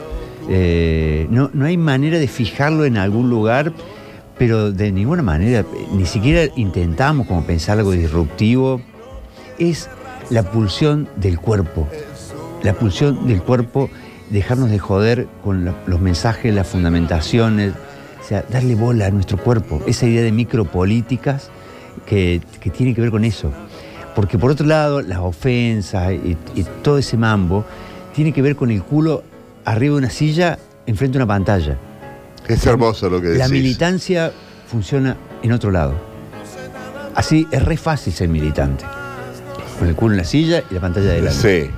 [0.48, 3.72] Eh, no, no hay manera de fijarlo en algún lugar,
[4.38, 8.80] pero de ninguna manera, ni siquiera intentamos como pensar algo disruptivo.
[9.58, 9.88] Es
[10.30, 11.88] la pulsión del cuerpo.
[12.62, 13.90] La pulsión del cuerpo,
[14.30, 17.72] dejarnos de joder con los mensajes, las fundamentaciones,
[18.20, 19.82] o sea, darle bola a nuestro cuerpo.
[19.86, 21.50] Esa idea de micropolíticas
[22.06, 23.52] que, que tiene que ver con eso.
[24.14, 27.64] Porque por otro lado, las ofensas y, y todo ese mambo
[28.14, 29.22] tiene que ver con el culo
[29.66, 31.76] arriba de una silla enfrente de una pantalla.
[32.48, 33.40] Es hermoso lo que decís.
[33.40, 34.32] La militancia
[34.68, 35.94] funciona en otro lado.
[37.14, 38.84] así es re fácil ser militante.
[39.78, 41.70] Con el culo en la silla y la pantalla de Sí.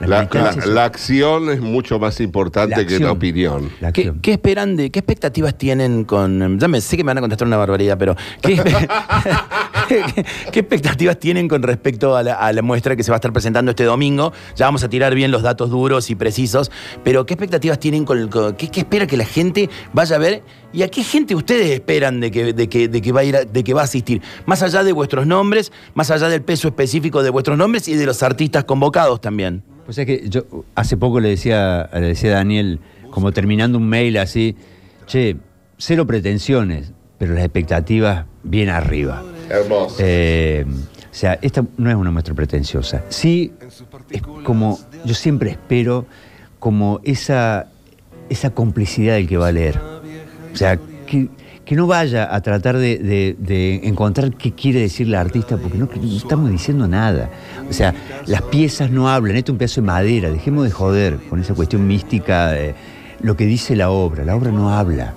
[0.00, 3.70] La La, militancia la- es- la acción es mucho más importante La que la opinión.
[3.80, 6.58] La ¿Qué, qué esperan de, qué expectativas tienen con.
[6.58, 8.56] Ya me sé que me van a contestar una barbaridad, pero ¿qué,
[9.88, 13.84] qué- expectativas tienen con respecto a la, muestra que se va a estar presentando este
[13.84, 14.32] domingo?
[14.56, 16.70] Ya vamos a tirar bien los datos duros y precisos,
[17.04, 20.42] pero ¿qué expectativas tienen con, con- qué, espera que la gente vaya a ver?
[20.72, 24.22] ¿Y a qué gente ustedes esperan de que va a asistir?
[24.46, 28.06] Más allá de vuestros nombres, más allá del peso específico de vuestros nombres y de
[28.06, 29.62] los artistas convocados también.
[29.84, 33.88] Pues es que yo hace poco le decía, le decía a Daniel, como terminando un
[33.88, 34.56] mail así,
[35.06, 35.36] che,
[35.76, 39.22] cero pretensiones, pero las expectativas bien arriba.
[39.52, 39.96] Hermoso.
[39.98, 43.02] Eh, o sea, esta no es una muestra pretenciosa.
[43.10, 43.52] Sí,
[44.10, 46.06] es como, yo siempre espero
[46.58, 47.68] como esa,
[48.30, 49.78] esa complicidad del que va a leer.
[50.52, 51.28] O sea, que,
[51.64, 55.86] que no vaya a tratar de, de- encontrar qué quiere decir la artista, porque no,
[55.94, 57.30] no estamos diciendo nada.
[57.68, 57.94] O sea,
[58.26, 61.54] las piezas no hablan, esto es un pedazo de madera, dejemos de joder con esa
[61.54, 62.74] cuestión mística de
[63.20, 64.24] lo que dice la obra.
[64.24, 65.14] La obra no habla.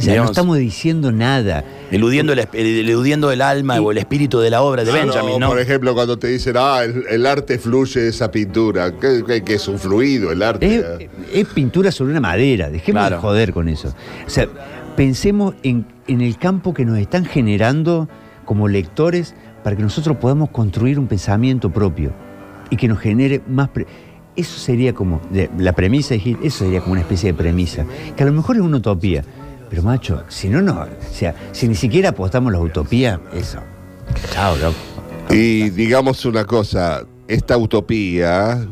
[0.00, 1.62] O sea, Digamos- no estamos diciendo nada.
[1.90, 5.48] Eludiendo el, eludiendo el alma o el espíritu de la obra de Ah, Benjamin, ¿no?
[5.48, 9.42] Por ejemplo, cuando te dicen, ah, el, el arte fluye de esa pintura, que, que-
[9.44, 10.76] que es un fluido el arte.
[10.76, 13.16] Es, es pintura sobre una madera, dejemos Claro.
[13.16, 13.94] de joder con eso.
[14.26, 14.48] O sea,
[14.96, 18.08] pensemos en, en el campo que nos están generando
[18.46, 22.12] como lectores para que nosotros podamos construir un pensamiento propio
[22.70, 23.68] y que nos genere más...
[23.68, 23.86] pre-
[24.36, 25.20] eso sería como,
[25.58, 27.84] la premisa, de Gil, eso sería como una especie de premisa,
[28.16, 29.22] que a lo mejor es una utopía,
[29.70, 33.60] pero macho, si no, no, o sea, si ni siquiera apostamos la utopía, eso.
[34.32, 34.74] Chao, loco.
[35.30, 38.66] Y digamos una cosa, esta utopía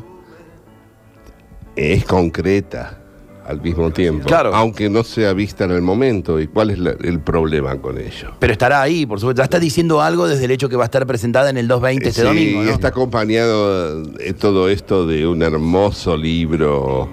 [1.76, 2.98] es concreta
[3.46, 4.54] al mismo tiempo, Claro.
[4.54, 6.38] aunque no sea vista en el momento.
[6.38, 8.32] ¿Y cuál es la- el problema con ello?
[8.38, 9.40] Pero estará ahí, por supuesto.
[9.40, 12.08] Ya está diciendo algo desde el hecho que va a estar presentada en el 220
[12.10, 12.68] este Sí, domingo, ¿no?
[12.68, 17.08] y está acompañado de todo esto de un hermoso libro,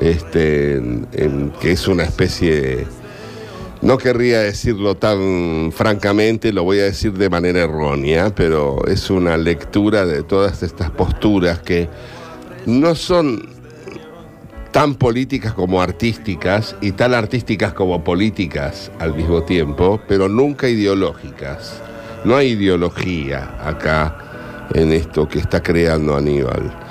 [0.00, 2.86] este, en- que es una especie,
[3.82, 9.36] no querría decirlo tan francamente, lo voy a decir de manera errónea, pero es una
[9.36, 11.88] lectura de todas estas posturas que
[12.66, 13.56] no son
[14.72, 21.80] tan políticas como artísticas y tan artísticas como políticas al mismo tiempo, pero nunca ideológicas.
[22.24, 26.87] No hay ideología acá en esto que está creando Aníbal.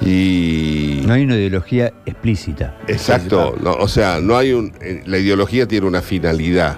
[0.00, 2.76] Y No hay una ideología explícita.
[2.86, 6.76] exacto, no, o sea, no hay un eh, la ideología tiene una finalidad,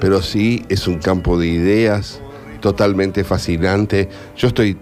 [0.00, 2.20] pero sí es un campo de ideas
[2.60, 4.08] totalmente fascinante.
[4.36, 4.76] Yo estoy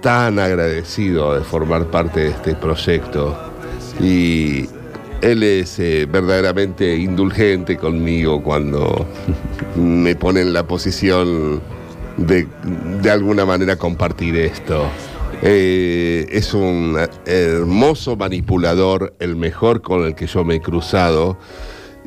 [0.00, 3.36] tan agradecido de formar parte de este proyecto
[4.00, 4.66] y
[5.20, 9.06] él es eh, verdaderamente indulgente conmigo cuando
[9.76, 11.60] me pone en la posición
[12.16, 12.46] de
[13.00, 14.86] de alguna manera compartir esto.
[15.44, 21.36] Eh, es un hermoso manipulador, el mejor con el que yo me he cruzado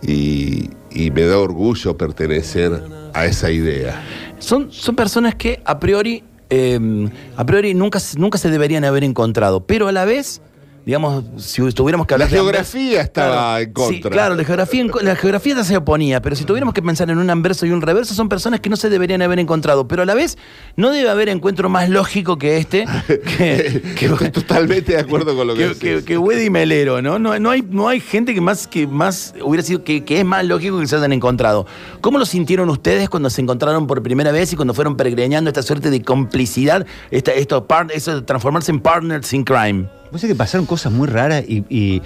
[0.01, 2.81] y, me da orgullo pertenecer
[3.13, 4.01] a esa idea.
[4.39, 9.65] Son, son personas que a priori, eh, a priori nunca, nunca se deberían haber encontrado,
[9.65, 10.41] pero a la vez,
[10.85, 13.95] digamos, si tuviéramos que hablar La de geografía estaba Claro, en contra.
[13.95, 17.17] sí, claro, la geografía, la geografía ya se oponía, pero si tuviéramos que pensar en
[17.17, 20.05] un anverso y un reverso, son personas que no se deberían haber encontrado, pero a
[20.05, 20.37] la vez
[20.75, 25.47] no debe haber encuentro más lógico que este, que, que- Estoy totalmente de acuerdo con
[25.47, 27.17] lo que, que, que, que Weddy Melero, ¿no?
[27.19, 30.25] No, no, hay, no hay gente que más, que más hubiera sido, que, que es
[30.25, 31.65] más lógico que se hayan encontrado.
[32.01, 35.63] ¿Cómo lo sintieron ustedes cuando se encontraron por primera vez y cuando fueron peregrinando esta
[35.63, 39.89] suerte de complicidad, esta, esto, eso de transformarse en partners in crime?
[40.11, 42.01] Vos sabés que pasaron cosas muy raras y, y,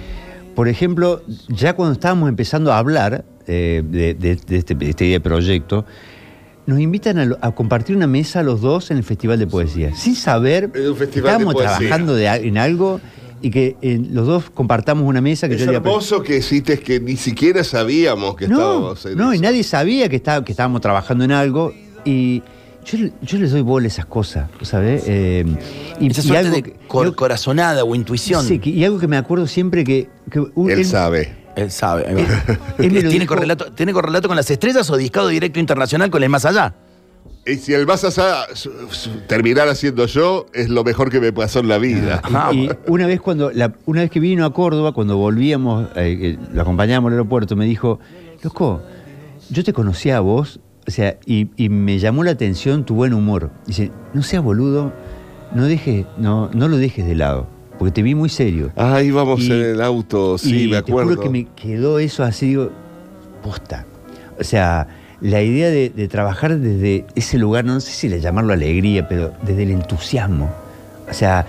[0.54, 5.04] por ejemplo, ya cuando estábamos empezando a hablar eh, de, de- de este, de este
[5.04, 5.84] de proyecto,
[6.66, 9.94] nos invitan a, lo- a compartir una mesa los dos en el Festival de Poesía,
[9.94, 13.00] sin saber Es un festival estábamos trabajando de en algo
[13.42, 16.78] y que eh, los dos compartamos una mesa que Es yo había- hermoso que hiciste
[16.80, 20.52] que ni siquiera sabíamos que no, estábamos en no, y nadie sabía que, estaba, que
[20.52, 21.72] estábamos trabajando en algo
[22.04, 22.42] y
[22.84, 25.04] yo, yo les doy bola a esas cosas, ¿sabes?
[25.06, 25.44] Eh,
[26.00, 28.44] y, Esa y suerte algo de que- cor- algo- corazonada o intuición.
[28.44, 30.08] sí, que- y algo que me acuerdo siempre que...
[30.30, 31.36] que un- Él él- sabe.
[31.56, 32.06] Él sabe.
[32.06, 32.56] ahí va.
[32.78, 36.10] él me lo ¿Tiene, dijo- correlato, ¿Tiene correlato con las estrellas o discado directo internacional
[36.10, 36.74] con el más allá?
[37.46, 38.44] Y si el más allá
[39.26, 42.20] terminara siendo yo, es lo mejor que me pasó en la vida.
[42.24, 42.80] Ah, Y bueno.
[42.86, 46.62] una vez cuando la- una vez que vino a Córdoba, cuando volvíamos, eh, eh, lo
[46.62, 47.98] acompañábamos al aeropuerto, me dijo,
[48.42, 48.82] loco,
[49.50, 53.12] yo te conocía a vos, o sea, y, y me llamó la atención tu buen
[53.14, 53.50] humor.
[53.66, 54.92] Dice, no seas boludo,
[55.54, 57.46] no dejes, no, no lo dejes de lado,
[57.78, 58.72] porque te vi muy serio.
[58.76, 61.10] Ah, íbamos Y- en el auto, sí, y me te acuerdo.
[61.10, 62.70] juro que me quedó eso así, digo,
[63.42, 63.86] posta.
[64.38, 64.88] O sea,
[65.20, 69.32] la idea de, de trabajar desde ese lugar, no sé si le llamarlo alegría, pero
[69.42, 70.50] desde el entusiasmo.
[71.10, 71.46] O sea,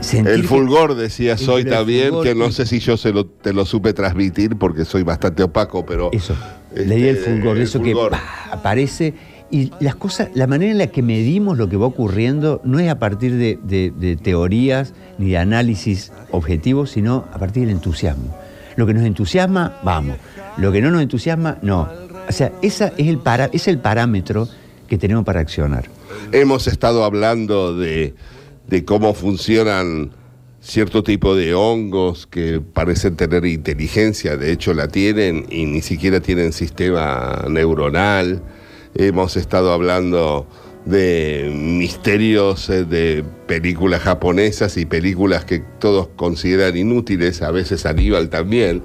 [0.00, 3.66] sentir El fulgor, decías hoy también, que no sé si yo se lo, te lo
[3.66, 6.10] supe transmitir porque soy bastante opaco, pero...
[6.12, 6.34] Eso,
[6.74, 8.10] este, la idea del fulgor, de eso fulgor.
[8.12, 8.16] que
[8.50, 9.14] aparece.
[9.52, 12.88] Y las cosas, la manera en la que medimos lo que va ocurriendo no es
[12.88, 18.36] a partir de, de- de teorías ni de análisis objetivos, sino a partir del entusiasmo.
[18.76, 20.16] Lo que nos entusiasma, vamos.
[20.56, 21.88] Lo que no nos entusiasma, no.
[22.28, 24.46] O sea, esa es el para, es el parámetro
[24.88, 25.86] que tenemos para accionar.
[26.30, 28.14] Hemos estado hablando de,
[28.68, 30.12] de cómo funcionan
[30.60, 36.20] cierto tipo de hongos que parecen tener inteligencia, de hecho la tienen y ni siquiera
[36.20, 38.42] tienen sistema neuronal.
[38.94, 40.46] Hemos estado hablando
[40.84, 48.28] de misterios eh, de películas japonesas y películas que todos consideran inútiles, a veces Aníbal
[48.28, 48.82] también,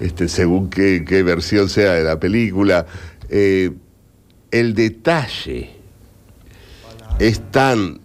[0.00, 2.86] este, según qué, versión sea de la película.
[3.28, 3.70] Eh,
[4.50, 5.70] el detalle
[7.18, 8.01] es tan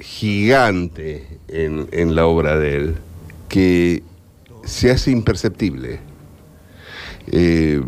[0.00, 2.96] gigante en, en la obra de él
[3.48, 4.02] que
[4.64, 6.00] se hace imperceptible.
[7.30, 7.80] Eh,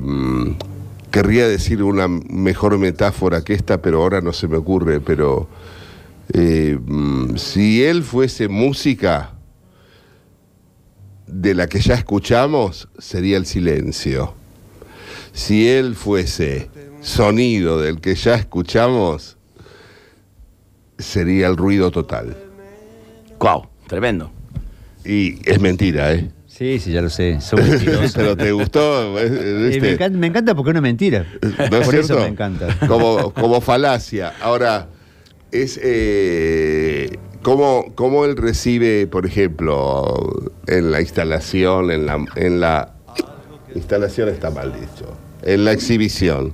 [1.10, 5.48] querría decir una mejor metáfora que esta, pero ahora no se me ocurre, pero
[6.32, 6.78] eh,
[7.36, 9.34] si él fuese música
[11.26, 14.34] de la que ya escuchamos, sería el silencio.
[15.32, 16.70] Si él fuese
[17.00, 19.36] sonido del que ya escuchamos,
[21.00, 22.36] sería el ruido total.
[23.38, 24.30] Guau, tremendo.
[25.04, 26.30] Y es mentira, ¿eh?
[26.46, 27.38] Sí, sí, ya lo sé.
[28.14, 29.26] Pero te gustó, ¿eh?
[29.26, 29.80] Eh, ¿Viste?
[29.80, 31.26] me, encanta, me encanta porque es una mentira.
[31.40, 32.22] ¿No es Por eso cierto?
[32.22, 32.76] me encanta.
[32.86, 34.34] Como, como falacia.
[34.42, 34.88] Ahora,
[35.52, 42.94] es eh, cómo, cómo él recibe, por ejemplo, en la instalación, en la, en la
[43.74, 46.52] instalación está mal dicho, en la exhibición.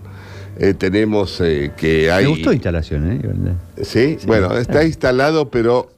[0.58, 2.24] Eh, tenemos eh, que hay.
[2.24, 3.20] Me gustó instalación, ¿eh?
[3.22, 3.56] ¿verdad?
[3.82, 4.18] ¿Sí?
[4.26, 5.90] bueno, está instalado, pero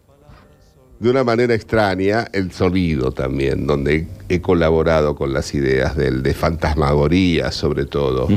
[0.99, 6.35] de una manera extraña, el sonido también, donde he colaborado con las ideas del, de
[6.35, 8.29] fantasmagoría, sobre todo.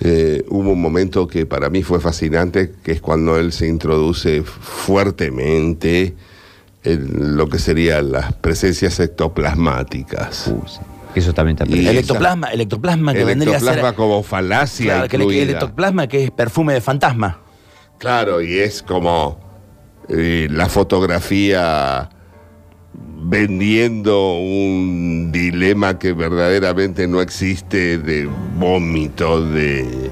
[0.00, 4.42] Eh, hubo un momento que para mí fue fascinante, que es cuando él se introduce
[4.42, 6.14] fuertemente
[6.84, 10.48] en lo que serían las presencias ectoplasmáticas.
[10.48, 10.80] Uh, sí.
[11.14, 13.68] Eso también está El ectoplasma, el ectoplasma que el vendría a ser.
[13.68, 15.52] ectoplasma como falacia Claro, que el, el incluida.
[15.52, 17.40] ectoplasma que es perfume de fantasma.
[17.98, 19.38] Claro, y es como
[20.08, 22.08] eh, la fotografía
[23.24, 30.10] vendiendo un dilema que verdaderamente no existe de vómito, de,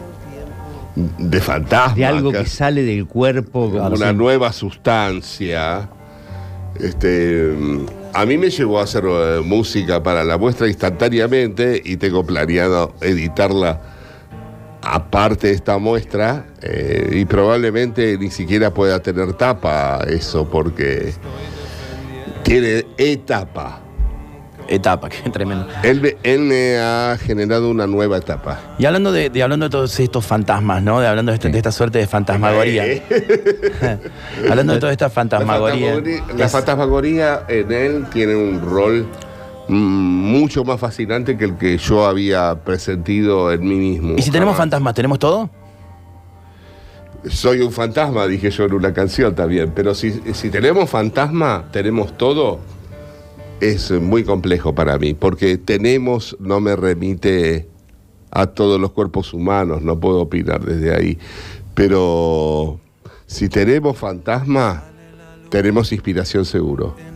[1.18, 1.96] de fantasma.
[1.96, 3.70] de algo que sale del cuerpo.
[3.70, 5.88] como una nueva sustancia.
[6.78, 7.52] Este,
[8.12, 12.94] a mí me llevó a hacer eh, música para la muestra instantáneamente y tengo planeado
[13.00, 13.80] editarla
[14.82, 21.12] aparte de esta muestra eh, y probablemente ni siquiera pueda tener tapa eso porque
[22.42, 23.80] tiene etapa.
[24.70, 25.66] Etapa, qué tremendo.
[25.82, 28.58] Él, ha generado una nueva etapa.
[28.78, 31.00] Y hablando de, de- hablando de todos estos fantasmas, ¿no?
[31.00, 32.86] De hablando de, este- de esta suerte de fantasmagoría.
[32.86, 33.02] Eh,
[34.48, 36.00] hablando de toda esta La fantasmagoría.
[36.36, 39.06] la fantasmagoría en él tiene un rol
[39.68, 44.14] mucho más fascinante que el que yo había presentido en mí mismo.
[44.16, 44.64] y si tenemos Jamás.
[44.70, 45.50] fantasmas, ¿tenemos todo?
[47.28, 52.16] Soy un fantasma, dije yo en una canción también, pero si, si tenemos fantasma, tenemos
[52.16, 52.60] todo,
[53.60, 57.68] es muy complejo para mí, porque tenemos no me remite
[58.30, 61.18] a todos los cuerpos humanos, no puedo opinar desde ahí,
[61.74, 62.80] pero
[63.26, 64.84] si tenemos fantasma,
[65.50, 67.09] tenemos inspiración seguro.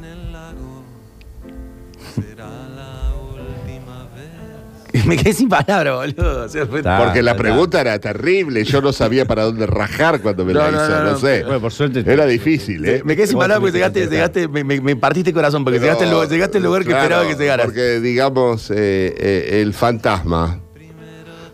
[5.08, 6.44] Me quedé sin palabras, boludo.
[6.44, 6.98] O sea, fue- Está.
[7.04, 7.42] Porque la está.
[7.42, 10.88] pregunta era terrible, yo no sabía para dónde rajar cuando me No, la no, hizo,
[10.90, 11.18] no, no, no.
[11.18, 11.42] sé.
[11.44, 12.04] Bueno, por suerte.
[12.06, 13.02] Era difícil, ¿eh?
[13.04, 15.64] Me quedé sin Vos palabras porque llegaste, que llegaste, me, me- me partiste el corazón,
[15.64, 17.66] porque Pero, llegaste, al lugar, llegaste al lugar que claro, esperaba que llegaras.
[17.66, 18.74] Porque, digamos, eh,
[19.18, 20.60] eh, el fantasma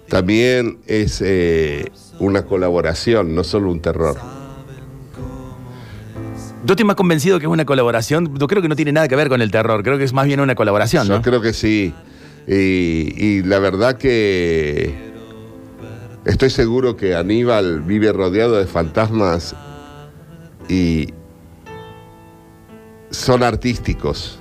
[0.09, 4.17] también es eh, una colaboración, no solo un terror.
[6.65, 8.37] Yo estoy más convencido que es una colaboración.
[8.39, 9.83] Yo creo que no tiene nada que ver con el terror.
[9.83, 11.23] Creo que es más bien una colaboración, Yo ¿no?
[11.23, 11.95] creo que sí.
[12.47, 14.95] Y, la verdad que
[16.25, 19.55] estoy seguro que Aníbal vive rodeado de fantasmas
[20.69, 21.13] y
[23.11, 24.39] son artísticos.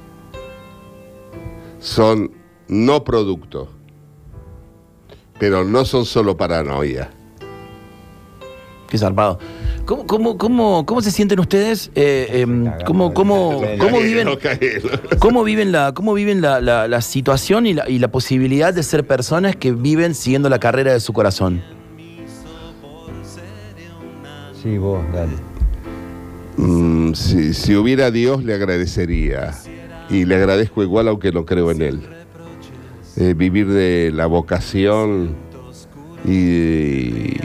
[1.80, 2.32] Son
[2.68, 3.70] no producto.
[5.39, 7.10] Pero no son solo paranoia.
[8.89, 9.39] Qué zarpado.
[9.90, 11.90] ¿Cómo, cómo, cómo, cómo se sienten ustedes?
[11.96, 14.28] Eh, em, ¿Cómo, cómo, cómo viven?
[15.18, 18.84] ¿Cómo viven la, cómo viven la, la- la situación y la, y la posibilidad de
[18.84, 21.64] ser personas que viven siguiendo la carrera de su corazón?
[24.62, 25.32] Sí, vos, dale.
[26.58, 29.56] Mm, si, si hubiera Dios, le agradecería.
[30.08, 32.02] Y le agradezco igual, aunque no creo en Él.
[33.18, 35.36] Eh, vivir de la vocación
[36.24, 37.38] y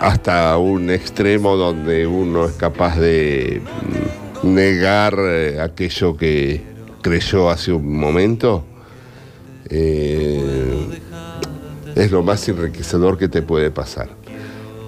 [0.00, 3.60] hasta un extremo donde uno es capaz de
[4.42, 6.62] mm, negar eh, aquello que
[7.02, 8.64] creyó hace un momento,
[9.68, 10.86] eh,
[11.94, 14.08] es lo más enriquecedor que te puede pasar.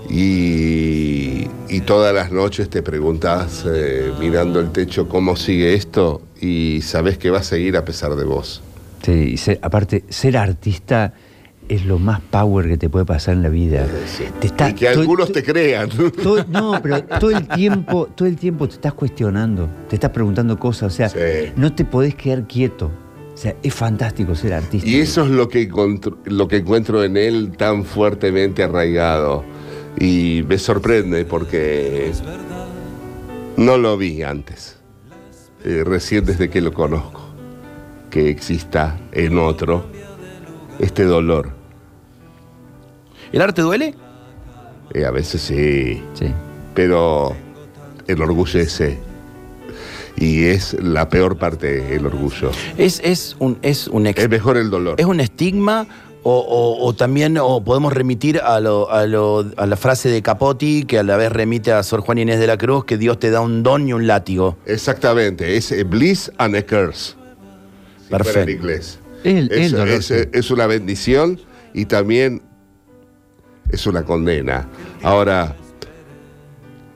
[0.09, 1.49] Y,
[1.87, 7.31] todas las noches te preguntas, eh, mirando el techo, cómo sigue esto y sabes que
[7.31, 8.63] va a seguir a pesar de vos.
[9.03, 11.13] Sí, y ser- aparte, ser artista
[11.71, 13.87] es lo más power que te puede pasar en la vida.
[14.41, 15.89] Te y que todo- algunos te crean.
[16.23, 20.59] todo- no, pero todo el tiempo, todo el tiempo te estás cuestionando, te estás preguntando
[20.59, 21.53] cosas, o sea, Sí.
[21.57, 22.91] no te podés quedar quieto.
[23.33, 24.87] O sea, es fantástico ser artista.
[24.87, 25.71] Y eso es lo que,
[26.25, 29.45] lo que encuentro en él tan fuertemente arraigado.
[29.99, 32.13] Y me sorprende porque
[33.57, 34.77] no lo vi antes.
[35.65, 37.21] Eh, recién desde que lo conozco.
[38.11, 39.85] Que exista en otro
[40.81, 41.60] este dolor.
[43.33, 43.95] ¿El arte duele?
[44.95, 46.33] Eh, a veces sí, Sí.
[46.75, 47.37] pero
[48.09, 48.99] enorgullece.
[50.17, 52.51] Y es la peor parte, el orgullo.
[52.77, 54.97] ¿Es, es un, es un ex- Es mejor el dolor.
[55.01, 55.87] ¿Es un estigma
[56.23, 60.21] o, o- o también o podemos remitir a, lo- a, lo- a la frase de
[60.21, 63.19] Capotti que a la vez remite a Sor Juan Inés de la Cruz que Dios
[63.19, 64.59] te da un don y un látigo?
[64.67, 67.15] Exactamente, es a bliss and a curse.
[68.03, 68.41] Si fuera Perfecto.
[68.41, 68.99] en inglés.
[69.25, 70.15] El- es, el dolor, es- sí.
[70.33, 71.41] es una bendición
[71.73, 72.43] y también
[73.73, 74.67] es una condena.
[75.03, 75.55] Ahora,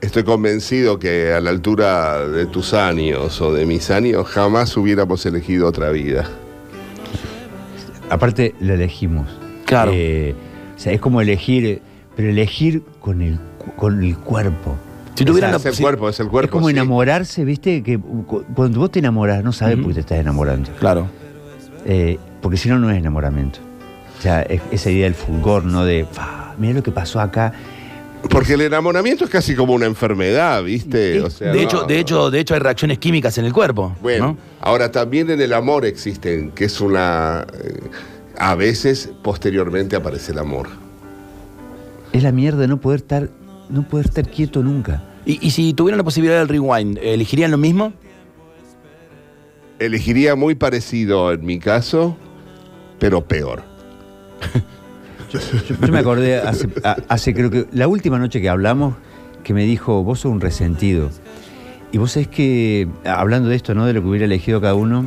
[0.01, 5.25] estoy convencido que a la altura de tus años o de mis años jamás hubiéramos
[5.27, 6.29] elegido otra vida.
[8.11, 9.29] Aparte, lo elegimos.
[9.64, 9.93] Claro.
[9.95, 10.35] Eh,
[10.77, 11.81] o sea, es como elegir,
[12.16, 14.77] pero elegir con el, cu- con el cuerpo.
[15.14, 16.47] Si tuvieran la Es el si- cuerpo, es el cuerpo.
[16.47, 16.72] es como sí.
[16.72, 17.83] enamorarse, ¿viste?
[17.83, 20.70] Que cu- cuando vos te enamoras, no sabes por qué te estás enamorando.
[20.79, 21.07] Claro.
[21.87, 23.61] Eh, porque si no, no es enamoramiento.
[24.18, 25.85] O sea, es- esa idea del fulgor, ¿no?
[25.85, 27.53] De, "Fa, mira lo que pasó acá.
[28.31, 31.21] Porque el enamoramiento es casi como una enfermedad, ¿viste?
[31.21, 33.95] O sea, de, no- hecho, de, hecho, de hecho, hay reacciones químicas en el cuerpo.
[34.01, 34.37] Bueno, ¿no?
[34.63, 37.47] ahora también en el amor existen, que es una...
[37.63, 37.81] eh,
[38.39, 40.69] a veces posteriormente aparece el amor.
[42.13, 43.29] Es la mierda no poder estar,
[43.69, 45.03] no poder estar quieto nunca.
[45.27, 47.93] Y, y si tuvieran la posibilidad del rewind, ¿elegirían lo mismo?
[49.79, 52.17] Elegiría muy parecido en mi caso,
[52.99, 53.63] pero peor.
[55.68, 56.68] Yo, yo me acordé hace,
[57.09, 58.95] hace, creo que, la última noche que hablamos,
[59.43, 61.11] que me dijo, vos sos un resentido.
[61.93, 63.87] Y vos sabés que, hablando de esto, ¿no?
[63.87, 65.05] De lo que hubiera elegido cada uno,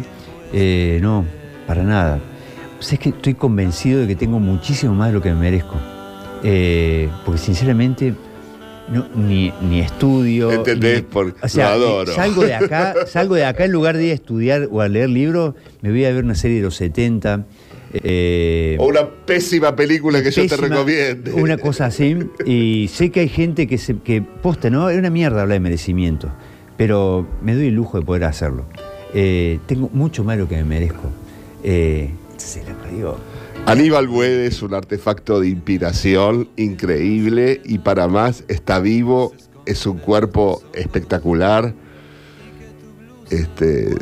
[0.53, 1.25] eh, no,
[1.65, 2.19] para nada.
[2.79, 5.75] Sabés que estoy convencido de que tengo muchísimo más de lo que me merezco.
[6.43, 8.13] Eh, porque sinceramente,
[8.93, 10.51] no, ni, ni estudio.
[10.51, 10.97] ¿Entendés?
[10.97, 12.13] ni- Por- o sea, lo adoro.
[12.13, 15.09] Salgo de acá, salgo de acá en lugar de ir a estudiar o a leer
[15.09, 17.45] libros, me voy a ver una serie de los 70.
[17.93, 21.33] Eh, O una pésima película que yo te pésima, recomiende.
[21.33, 22.17] Una cosa así.
[22.45, 24.89] Y sé que hay gente que, se, que posta, ¿no?
[24.89, 26.31] Es una mierda hablar de merecimiento.
[26.77, 28.65] Pero me doy el lujo de poder hacerlo.
[29.13, 31.09] Eh, tengo mucho más de lo que me merezco.
[31.63, 32.11] Eh,
[32.67, 33.17] lo que digo,
[33.65, 39.33] Aníbal Buede es un artefacto de inspiración increíble y para más está vivo,
[39.65, 41.73] es un cuerpo espectacular.
[43.29, 43.93] Este,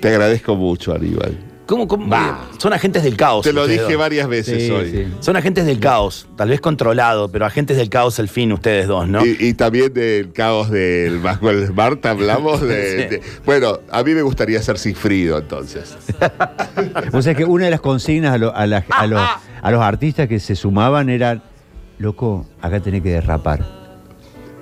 [0.00, 1.51] te agradezco mucho, Aníbal.
[1.66, 2.14] ¿Cómo, cómo-
[2.58, 3.44] son agentes del caos.
[3.44, 3.96] Te lo dije dos.
[3.96, 4.90] varias veces Sí, hoy.
[4.90, 5.06] sí.
[5.20, 9.08] Son agentes del caos, tal vez controlado, pero agentes del caos al fin ustedes dos,
[9.08, 9.24] ¿no?
[9.24, 13.16] Y, y también del caos del Maxwell Smart hablamos de, Sí.
[13.16, 15.96] de- Bueno, a mí me gustaría ser Sigfrido entonces.
[17.12, 19.20] Vos sabés que una de las consignas a, lo- a la- a los,
[19.62, 21.42] a los artistas que se sumaban era,
[21.98, 23.64] loco, acá tenés que derrapar.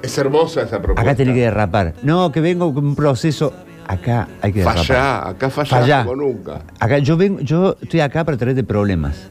[0.02, 1.02] Es hermosa esa propuesta.
[1.02, 1.94] Acá tenés que derrapar.
[2.02, 3.52] No, que vengo con un proceso.
[3.92, 4.84] Acá hay que derrapar.
[4.86, 6.04] Fallá, acá fallá, Fallá.
[6.04, 6.62] como nunca.
[6.78, 9.30] Acá, yo, vengo, yo estoy acá para traerte problemas.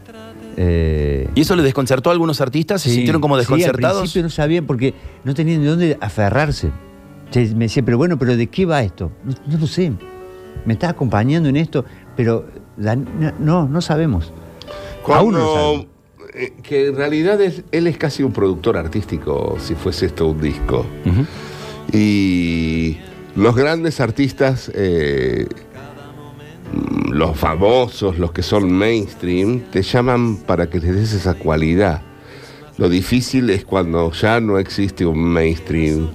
[0.57, 2.81] Eh, ¿Y eso les desconcertó a algunos artistas?
[2.81, 3.97] ¿Se sí, sintieron como sí, desconcertados?
[3.97, 4.93] al principio no sabían porque
[5.23, 6.71] no tenían de dónde aferrarse.
[7.33, 9.11] Me decía, pero bueno, ¿pero de qué va esto?
[9.23, 9.93] No, no lo sé.
[10.65, 11.85] Me estás acompañando en esto,
[12.17, 12.45] pero
[13.39, 14.33] no, no sabemos.
[15.07, 15.85] Aún no sabemos.
[16.33, 20.41] eh, que en realidad es- él es casi un productor artístico, si fuese esto un
[20.41, 20.85] disco.
[21.93, 22.97] Y
[23.39, 25.47] los grandes artistas, eh,
[26.73, 32.01] mm, los famosos, los que son mainstream, te llaman para que les des esa cualidad.
[32.77, 36.09] Lo difícil es cuando ya no existe un mainstream,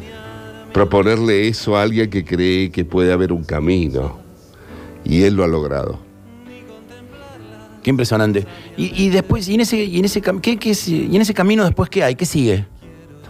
[0.72, 4.18] proponerle eso a alguien que cree que puede haber un camino.
[5.04, 5.98] Y él lo ha logrado.
[7.82, 8.46] Qué impresionante.
[8.78, 11.20] Y, y después, y en, ese, y, en ese, cam- ¿qué, qué es- y en
[11.20, 12.14] ese camino después qué hay?
[12.14, 12.64] ¿Qué sigue?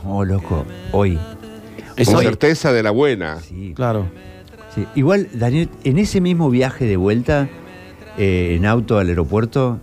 [0.05, 1.19] No, loco, hoy,
[1.97, 3.41] Con certeza de la buena.
[3.41, 4.07] Sí, Claro.
[4.75, 4.85] sí.
[4.95, 7.49] Igual, Daniel, en ese mismo viaje de vuelta,
[8.19, 9.79] eh, en auto al aeropuerto,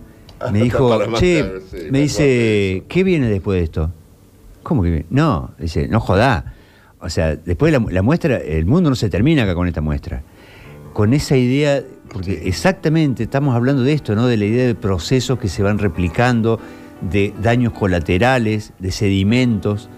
[0.52, 3.90] me dijo, Para más che, tarde, sí, me más dice, ¿qué viene después de esto?
[4.62, 5.06] ¿Cómo que viene?
[5.10, 6.54] No, dice, no jodá.
[7.00, 9.80] O sea, después de la, la muestra, el mundo no se termina acá con esta
[9.80, 10.22] muestra.
[10.92, 11.82] Con esa idea,
[12.12, 14.26] porque exactamente estamos hablando de esto, ¿no?
[14.26, 16.60] De la idea de procesos que se van replicando,
[17.00, 19.88] de daños colaterales, de sedimentos.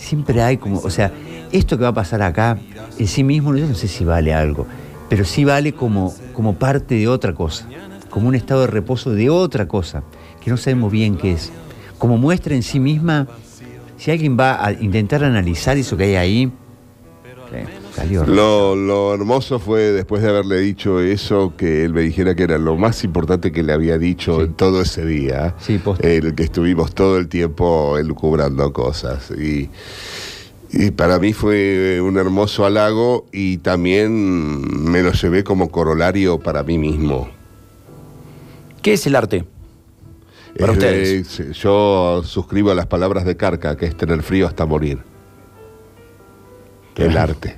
[0.00, 1.12] Siempre hay como, o sea,
[1.52, 2.58] esto que va a pasar acá,
[2.98, 4.66] en sí mismo, yo no sé si vale algo,
[5.10, 7.66] pero sí vale como, como parte de otra cosa,
[8.08, 10.02] como un estado de reposo de otra cosa,
[10.40, 11.52] que no sabemos bien qué es.
[11.98, 13.28] Como muestra en sí misma,
[13.98, 16.52] si alguien va a intentar analizar eso que hay ahí,
[18.00, 18.24] salió.
[18.24, 22.58] Lo, lo hermoso fue después de haberle dicho eso, que él me dijera que era
[22.58, 24.42] lo más importante que le había dicho Sí.
[24.46, 25.54] en todo ese día.
[25.58, 29.30] Sí, el que estuvimos todo el tiempo elucubrando cosas.
[29.30, 29.70] Y,
[30.72, 36.62] y para mí fue un hermoso halago y también me lo llevé como corolario para
[36.62, 37.28] mí mismo.
[38.82, 39.44] ¿Qué es el arte?
[40.58, 41.52] Para ustedes.
[41.60, 44.98] yo suscribo a las palabras de Carca, que es tener frío hasta morir.
[46.96, 47.56] El arte.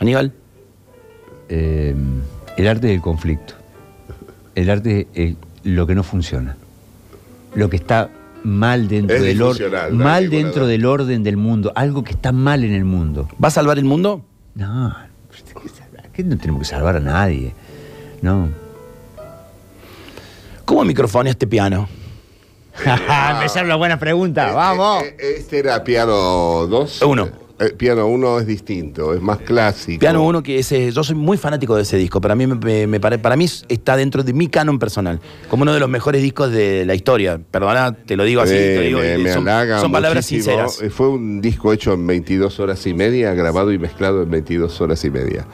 [0.00, 0.32] Aníbal.
[1.48, 1.94] Eh,
[2.56, 3.54] el arte del conflicto.
[4.54, 6.56] El arte es lo que no funciona.
[7.54, 8.10] Lo que está
[8.42, 9.96] mal dentro Es del orden.
[9.96, 11.72] Mal dentro del orden del mundo.
[11.74, 13.28] Algo que está mal en el mundo.
[13.42, 14.24] ¿Va a salvar el mundo?
[14.54, 14.94] No,
[16.24, 17.54] no tenemos que salvar a nadie.
[18.22, 18.48] No.
[20.64, 21.88] ¿Cómo microfonea este piano?
[23.34, 24.52] Empezaron la buena pregunta.
[24.52, 25.02] Vamos.
[25.04, 27.02] Eh, eh, Este era piano 2.
[27.02, 27.28] Uno.
[27.76, 30.00] Piano 1 es distinto, es más clásico.
[30.00, 32.20] Piano 1, que ese, yo soy muy fanático de ese disco.
[32.20, 35.80] Para mí, me, me- para mí está dentro de mi canon personal, como uno de
[35.80, 37.40] los mejores discos de la historia.
[37.50, 40.42] Perdona, te lo digo así, Eh, te digo, me, eh, me son, palabras muchísimo.
[40.44, 40.82] sinceras.
[40.82, 44.80] Eh, Fue un disco hecho en 22 horas y media, grabado y mezclado en 22
[44.80, 45.46] horas y media.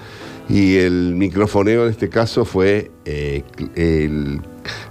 [0.48, 3.42] Y el microfoneo en este caso fue eh,
[3.74, 4.40] el-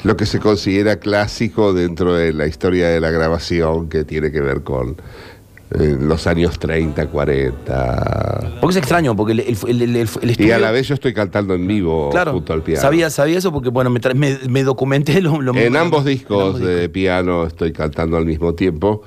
[0.03, 4.41] lo que se considera clásico dentro de la historia de la grabación, que tiene que
[4.41, 4.97] ver con
[5.79, 8.57] eh, los años 30, 40.
[8.61, 11.13] Porque es extraño, porque el, el- el- el- el Y a la vez yo estoy
[11.13, 12.81] cantando en vivo claro, junto al piano.
[12.81, 16.59] Sabía, sabía eso porque, bueno, me, me- me documenté lo, lo En ambos en discos
[16.59, 19.01] de piano estoy cantando al mismo tiempo.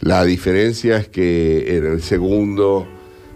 [0.00, 2.86] La diferencia es que en el segundo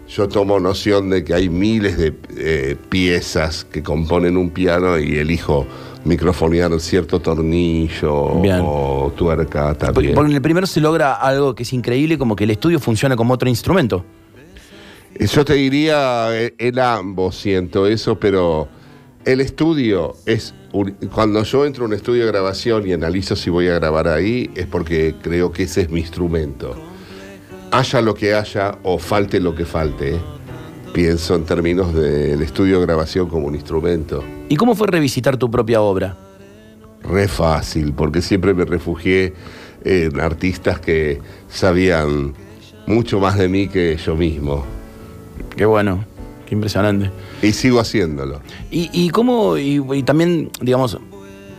[0.07, 5.17] yo tomo noción de que hay miles de eh, piezas que componen un piano y
[5.17, 5.65] elijo
[6.05, 8.61] microfonear cierto tornillo Bien.
[8.63, 10.13] o tuerca también.
[10.15, 13.15] porque en el primero se logra algo que es increíble, como que el estudio funciona
[13.15, 14.05] como otro instrumento.
[15.19, 18.67] Yo te diría, eh, en ambos siento eso, pero
[19.25, 20.53] el estudio es.
[20.73, 24.09] un- cuando yo entro a un estudio de grabación y analizo si voy a grabar
[24.09, 26.75] ahí, es porque creo que ese es mi instrumento.
[27.71, 30.17] Haya lo que haya o falte lo que falte,
[30.93, 34.21] pienso en términos del estudio de grabación como un instrumento.
[34.47, 36.15] ¿Y cómo fue revisitar tu propia obra?
[37.03, 39.33] Re fácil, porque siempre me refugié
[39.83, 42.33] en artistas que sabían
[42.87, 44.63] mucho más de mí que yo mismo.
[45.55, 46.03] Qué bueno,
[46.47, 47.11] qué impresionante.
[47.41, 48.41] Y sigo haciéndolo.
[48.71, 50.97] Y, y cómo, y, y también, digamos,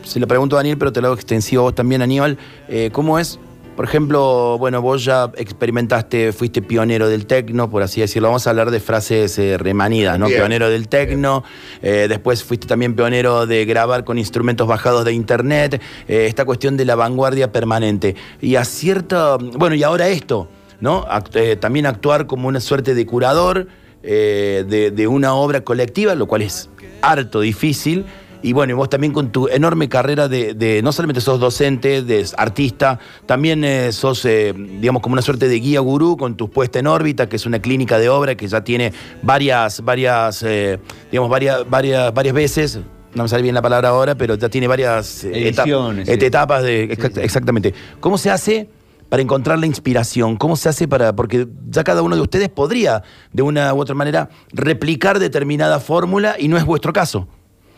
[0.03, 2.37] se lo pregunto a Daniel, pero te lo hago extensivo a vos también, Aníbal,
[2.69, 3.39] eh, ¿cómo es?
[3.77, 8.27] Por ejemplo, bueno, vos ya experimentaste, fuiste pionero del tecno, por así decirlo.
[8.29, 10.25] Vamos a hablar de frases eh, remanidas, ¿no?
[10.25, 10.39] Bien.
[10.39, 11.43] Pionero del tecno.
[11.83, 15.79] eh, después fuiste también pionero de grabar con instrumentos bajados de internet.
[16.07, 18.15] eh, esta cuestión de la vanguardia permanente.
[18.41, 19.37] Y a cierta.
[19.37, 20.49] Bueno, y ahora esto,
[20.81, 21.05] ¿no?
[21.05, 23.67] Act- también actuar como una suerte de curador
[24.01, 26.69] de, de una obra colectiva, lo cual es
[27.01, 28.05] harto difícil.
[28.41, 32.01] Y bueno, y vos también con tu enorme carrera de, de- no solamente sos docente,
[32.03, 36.49] de artista, también eh, sos, eh, digamos, como una suerte de guía gurú con tu
[36.49, 40.79] puesta en órbita, que es una clínica de obra que ya tiene varias, varias, eh,
[41.11, 42.79] digamos, varias, varias, varias veces.
[43.15, 46.13] No me sale bien la palabra ahora, pero ya tiene varias Ediciones, sí.
[46.25, 46.89] etapas de.
[46.95, 47.21] exact- sí.
[47.21, 47.73] Exactamente.
[47.99, 48.69] ¿Cómo se hace
[49.09, 50.35] para encontrar la inspiración?
[50.37, 51.15] ¿Cómo se hace para.?
[51.15, 53.01] Porque ya cada uno de ustedes podría,
[53.33, 57.27] de una u otra manera, replicar determinada fórmula y no es vuestro caso.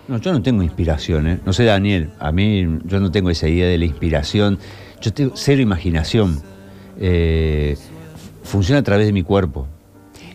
[0.10, 1.39] No, yo no tengo inspiración, ¿eh?
[1.45, 4.57] No sé, Daniel, a mí yo no tengo esa idea de la inspiración.
[4.99, 6.41] Yo tengo cero imaginación.
[6.99, 7.78] Eh,
[8.43, 9.68] funciona a través de mi cuerpo.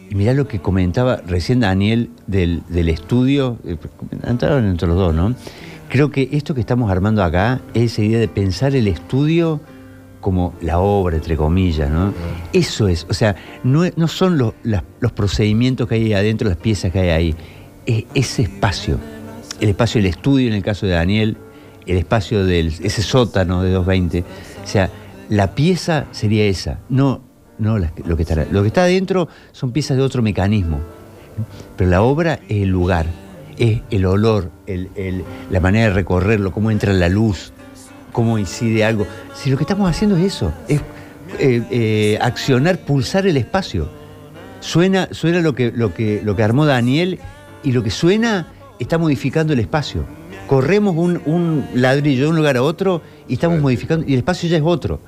[0.09, 3.77] Y mirá lo que comentaba recién Daniel del, del estudio, eh,
[4.22, 5.35] entraron entre los dos, ¿no?
[5.89, 9.61] Creo que esto que estamos armando acá es esa idea de pensar el estudio
[10.20, 12.14] como la obra, entre comillas, ¿no?
[12.53, 16.59] Eso es, o sea, no, no son los, los procedimientos que hay ahí adentro, las
[16.59, 17.37] piezas que hay ahí,
[17.87, 18.99] es ese espacio,
[19.61, 21.36] el espacio del estudio en el caso de Daniel,
[21.86, 24.20] el espacio del ese sótano de 220,
[24.62, 24.90] o sea,
[25.28, 27.22] la pieza sería esa, no
[27.57, 30.80] no lo que está Lo que está adentro son piezas de otro mecanismo.
[31.76, 33.07] Pero la obra es el lugar,
[33.59, 37.52] es el olor, el- el- la manera de recorrerlo, cómo entra la luz,
[38.12, 39.07] cómo incide algo.
[39.34, 40.80] Si lo que estamos haciendo es eso, es
[41.38, 43.88] eh, eh, accionar, pulsar el espacio.
[44.61, 47.20] Suena, suena lo, que, lo, que, lo que armó Daniel
[47.62, 48.46] y lo que suena
[48.85, 50.05] está modificando el espacio.
[50.47, 54.49] Corremos un, un ladrillo de un lugar a otro y estamos modificando, y el espacio
[54.49, 55.01] ya es otro.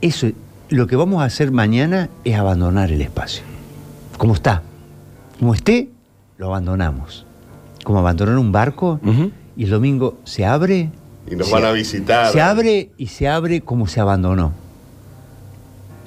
[0.00, 0.28] Eso,
[0.68, 3.42] lo que vamos a hacer mañana es abandonar el espacio.
[4.16, 4.62] Como está.
[5.38, 5.88] Como esté,
[6.36, 7.26] lo abandonamos.
[7.84, 9.00] Como abandonar un barco
[9.56, 10.90] y el domingo se abre.
[11.30, 12.32] Y nos se- van a visitar.
[12.32, 14.52] Se abre y se abre como se abandonó.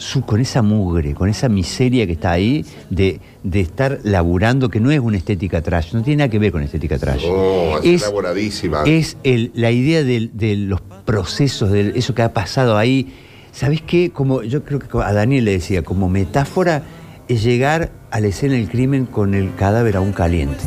[0.02, 4.80] Su- con esa mugre, con esa miseria que está ahí de, de estar laburando, que
[4.80, 7.24] no es una estética trash, no tiene nada que ver con estética trash.
[7.28, 8.84] Oh, es elaboradísima.
[8.86, 13.14] es el- la idea de, los procesos, de eso que ha pasado ahí.
[13.52, 14.10] ¿Sabes qué?
[14.12, 16.82] Como yo creo que a Daniel le decía, como metáfora
[17.28, 20.64] es llegar a la escena del crimen con el cadáver aún caliente.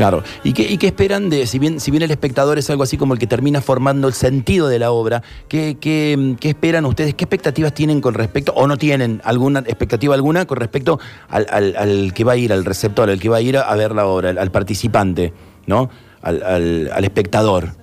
[0.00, 0.22] Claro.
[0.44, 3.18] ¿Y qué, esperan de, si bien, si bien el espectador es algo así como el
[3.18, 7.12] que termina formando el sentido de la obra, ¿qué, qué, qué esperan ustedes?
[7.12, 10.98] ¿Qué expectativas tienen con respecto, o no tienen alguna expectativa alguna con respecto
[11.28, 13.94] al, al- que va a ir, al receptor, al que va a ir a, ver
[13.94, 15.34] la obra, al, participante,
[15.66, 15.90] ¿no?
[16.22, 17.74] Al, espectador.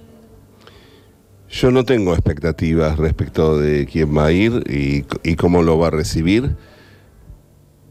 [1.51, 5.91] Yo no tengo expectativas respecto de quién va a ir y cómo lo va a
[5.91, 6.55] recibir,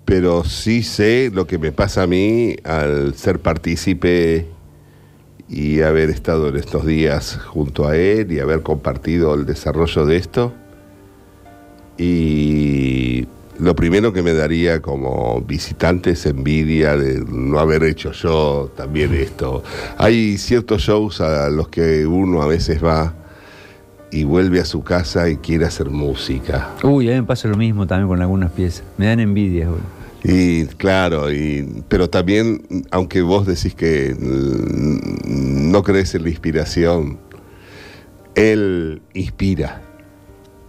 [0.06, 4.46] pero sí sé lo que me pasa a mí al ser partícipe
[5.48, 10.16] y haber estado en estos días junto a él y haber compartido el desarrollo de
[10.16, 10.54] esto.
[11.98, 13.26] Y
[13.58, 19.12] lo primero que me daría como visitante es envidia de no haber hecho yo también
[19.12, 19.64] esto.
[19.98, 23.12] Hay ciertos shows a los que uno a veces va
[24.12, 26.70] y vuelve a su casa y quiere hacer música.
[26.84, 28.84] Uy, a mí me pasa lo mismo también con algunas piezas.
[28.98, 29.68] Me dan envidia.
[29.68, 29.95] güey.
[30.28, 37.20] Y claro, y, pero también, aunque vos decís que no crees en la inspiración,
[38.34, 39.82] él inspira.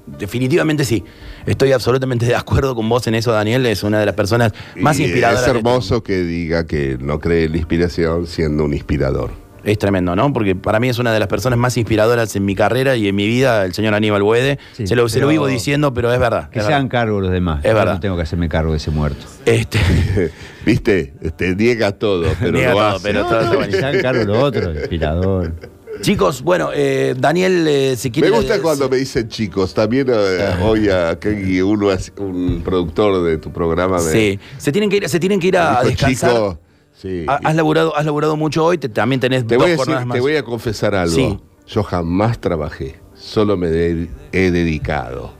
[0.05, 1.03] Definitivamente sí.
[1.47, 3.66] Estoy absolutamente de acuerdo con vos en eso, Daniel.
[3.66, 5.47] Es una de las personas más Y inspiradoras.
[5.47, 9.46] Es que hermoso que diga que no cree en la inspiración siendo un inspirador.
[9.64, 10.32] Es tremendo, ¿no?
[10.32, 13.16] Porque para mí es una de las personas más inspiradoras en mi carrera y en
[13.16, 14.60] mi vida, el señor Aníbal Buede.
[14.74, 16.49] Sí, se, lo, se lo vivo diciendo, pero es verdad.
[16.49, 16.99] Que es se hagan verdad.
[17.01, 17.60] cargo los demás.
[17.66, 17.93] Es Yo verdad.
[17.95, 19.26] No tengo que hacerme cargo de ese muerto.
[19.45, 19.80] Este,
[20.66, 21.14] ¿Viste?
[21.36, 23.03] Te niega todo, pero Niega lo todo, hace.
[23.03, 25.53] pero todo se hagan cargo los otros, inspirador.
[26.01, 28.30] Chicos, bueno, eh, Daniel, eh, si quiere.
[28.30, 29.74] Me gusta cuando me dicen chicos.
[29.74, 34.91] También eh, hoy aquí uno, es- un productor de tu programa me Sí, se tienen
[34.91, 36.30] que ir, se tienen que ir a, a descansar.
[36.32, 36.60] chico.
[36.99, 37.25] Sí.
[37.27, 40.15] Has laburado, has laburado mucho hoy, te- también tenés Te dos voy, a decir- más.
[40.15, 41.13] te voy a confesar algo.
[41.15, 41.39] Sí.
[41.67, 45.33] Yo jamás trabajé, solo me de- he dedicado.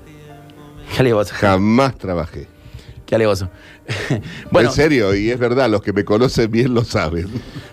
[0.94, 2.48] Qué alevoso, Jamás trabajé.
[3.06, 3.50] qué alevoso.
[4.52, 7.28] bueno, en serio, y es verdad, los que me conocen bien lo saben.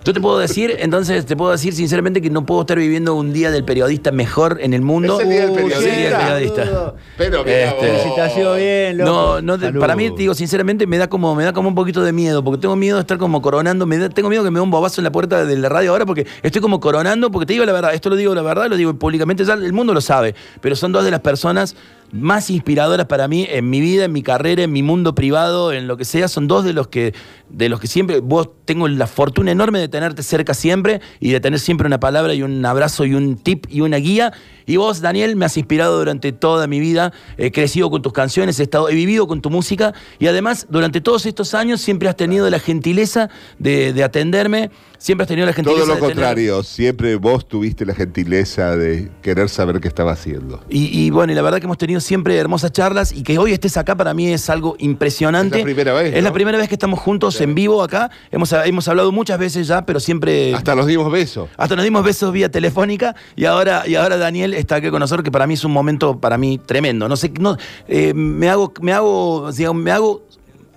[0.05, 3.33] Yo te puedo decir, entonces, te puedo decir sinceramente que no puedo estar viviendo un
[3.33, 5.19] día del periodista mejor en el mundo.
[5.19, 5.81] Es el día del Uh, periodista.
[5.81, 6.95] sí, el día del periodista.
[7.17, 8.01] Pero mira Este, vos.
[8.03, 9.41] Felicitación, bien, loco.
[9.43, 12.03] No, no, para mí, te digo, sinceramente, me da como, me da como un poquito
[12.03, 14.59] de miedo, porque tengo miedo de estar como coronando, me da- tengo miedo que me
[14.59, 17.47] dé un bobazo en la puerta de la radio ahora, porque estoy como coronando, porque
[17.47, 19.95] te digo la verdad, esto lo digo la verdad, lo digo públicamente, ya el mundo
[19.95, 21.77] lo sabe, pero son dos de las personas
[22.13, 25.87] más inspiradoras para mí en mi vida, en mi carrera, en mi mundo privado, en
[25.87, 27.15] lo que sea, son dos de los que,
[27.49, 31.41] de los que siempre, vos tengo la fortuna enorme de tenerte cerca siempre y de
[31.41, 34.33] tener siempre una palabra y un abrazo y un tip y una guía.
[34.67, 38.59] Y vos, Daniel, me has inspirado durante toda mi vida, he crecido con tus canciones,
[38.61, 42.17] he, estado, he vivido con tu música y además durante todos estos años siempre has
[42.17, 46.15] tenido la gentileza de, de atenderme, siempre has tenido la gentileza Todo lo de tener-
[46.17, 50.63] contrario, siempre vos tuviste la gentileza de querer saber qué estaba haciendo.
[50.71, 53.53] Y, y bueno, y la verdad que hemos tenido siempre hermosas charlas y que hoy
[53.53, 55.59] estés acá para mí es algo impresionante.
[55.59, 58.11] Es la primera vez, Es la primera vez que estamos juntos en vivo acá.
[58.31, 60.55] Hemos, hemos hablado muchas veces ya, pero siempre...
[60.55, 61.51] Hasta nos dimos besos.
[61.57, 65.25] Hasta nos dimos besos vía telefónica y ahora, y ahora Daniel está aquí con nosotros,
[65.25, 67.09] que para mí es un momento para mí tremendo.
[67.09, 67.57] No sé, no,
[67.89, 70.23] eh, me hago, me hago, digamos, me hago,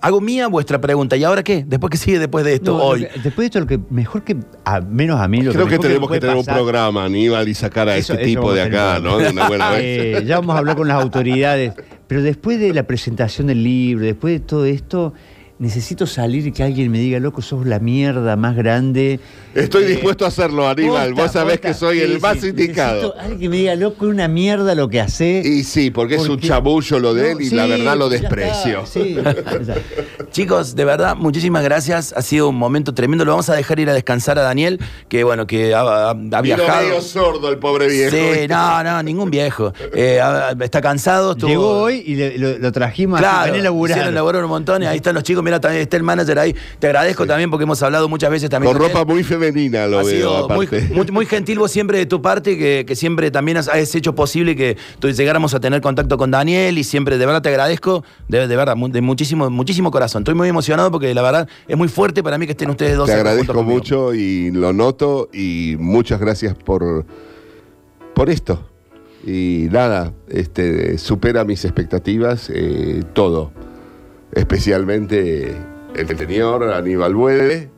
[0.00, 1.16] hago mía vuestra pregunta.
[1.16, 1.64] ¿Y ahora qué?
[1.66, 3.00] ¿Después qué sigue después de esto No, hoy?
[3.00, 5.78] que- después de esto, lo que mejor que, a, menos a mí, lo Creo que
[5.78, 8.62] tenemos que puede tener un programa, Aníbal, y sacar a Eso- este eso tipo de
[8.62, 9.00] acá.
[9.00, 9.18] ¿no?
[9.18, 9.78] De una buena vez.
[10.22, 11.72] Eh, ya vamos a hablar con las autoridades.
[12.06, 15.12] Pero después de la presentación del libro, después de todo esto,
[15.58, 19.18] necesito salir y que alguien me diga, loco, sos la mierda más grande.
[19.54, 21.08] Estoy Eh, dispuesto a hacerlo, Aníbal.
[21.08, 21.68] posta, Vos sabés posta.
[21.68, 23.14] que soy Sí, el sí, más indicado.
[23.18, 25.42] alguien que me diga, loco, es una mierda lo que hace.
[25.44, 28.84] Y sí, porque es un chabullo lo de él y la verdad lo está, desprecio.
[30.30, 32.12] Chicos, de verdad, muchísimas gracias.
[32.16, 33.24] Ha sido un momento tremendo.
[33.24, 34.78] Lo vamos a dejar ir a descansar a Daniel,
[35.08, 36.82] que bueno, que ha, ha- ha viajado.
[36.86, 38.14] medio sordo el pobre viejo.
[38.16, 39.72] Sí, no, no, ningún viejo.
[39.94, 40.20] Eh,
[40.60, 41.32] está cansado.
[41.32, 43.96] estuvo- Llegó hoy y le- lo, lo trajimos Claro, a laburar.
[43.96, 46.54] hicieron laburar un montón y ahí están los chicos, mira, también está el manager ahí.
[46.78, 48.72] Te agradezco también porque hemos hablado muchas veces también.
[48.72, 48.94] Con con él.
[48.94, 52.20] ropa muy femenina lo Ha veo, sido muy, muy, muy gentil vos siempre de tu
[52.20, 56.18] parte, que, que siempre también has, has hecho posible que tú llegáramos a tener contacto
[56.18, 60.22] con Daniel y siempre de verdad te agradezco, de, de verdad, de muchísimo, muchísimo corazón.
[60.22, 63.06] Estoy muy emocionado porque la verdad es muy fuerte para mí que estén ustedes dos.
[63.06, 67.06] Te agradezco mucho y lo noto y muchas gracias por,
[68.14, 68.64] por esto.
[69.26, 73.52] Y nada, este, supera mis expectativas eh, todo,
[74.32, 75.56] especialmente
[75.94, 77.70] el señor Aníbal Buede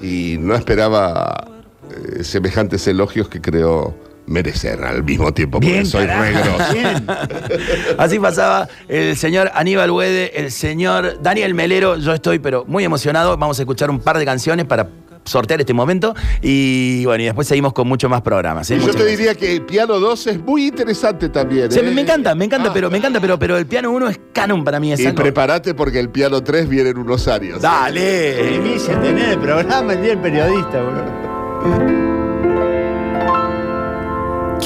[0.00, 1.48] y no esperaba
[1.90, 3.94] eh, semejantes elogios que creo
[4.26, 7.06] merecer al mismo tiempo, porque Bien, soy carajo, bien.
[7.98, 11.98] Así pasaba el señor Aníbal Huede, el señor Daniel Melero.
[11.98, 13.36] Yo estoy, pero muy emocionado.
[13.36, 14.88] Vamos a escuchar un par de canciones para
[15.24, 16.14] sortear este momento.
[16.42, 18.70] Y bueno, y después seguimos con mucho más programas.
[18.70, 18.74] ¿eh?
[18.74, 19.18] Y yo Muchas te gracias.
[19.18, 21.70] diría que el piano 2 es muy interesante también.
[21.72, 21.82] Sí, ¿eh?
[21.82, 24.64] me encanta, me encanta, Ah, pero me encanta, pero, pero el piano 1 es canon
[24.64, 24.92] para mí.
[24.92, 27.60] Es Y algo- prepárate porque el piano 3 viene en unos años.
[27.60, 28.34] Dale.
[28.60, 32.14] Primicia tener el programa el día del periodista, boludo.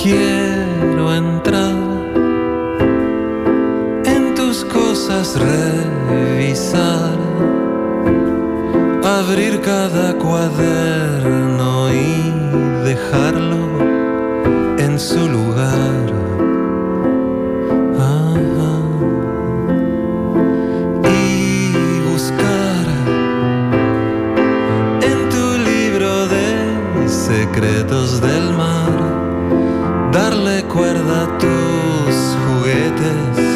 [0.01, 1.75] Quiero entrar
[4.05, 7.17] en tus cosas, revisar,
[9.09, 13.65] abrir cada cuaderno y dejarlo
[14.79, 16.07] en su lugar.
[21.05, 22.85] Y buscar
[25.11, 28.99] en tu libro de secretos del mar
[30.13, 33.48] darle cuerda a tus juguetes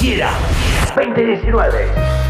[0.00, 0.32] Cualquiera.
[0.96, 2.29] 2019.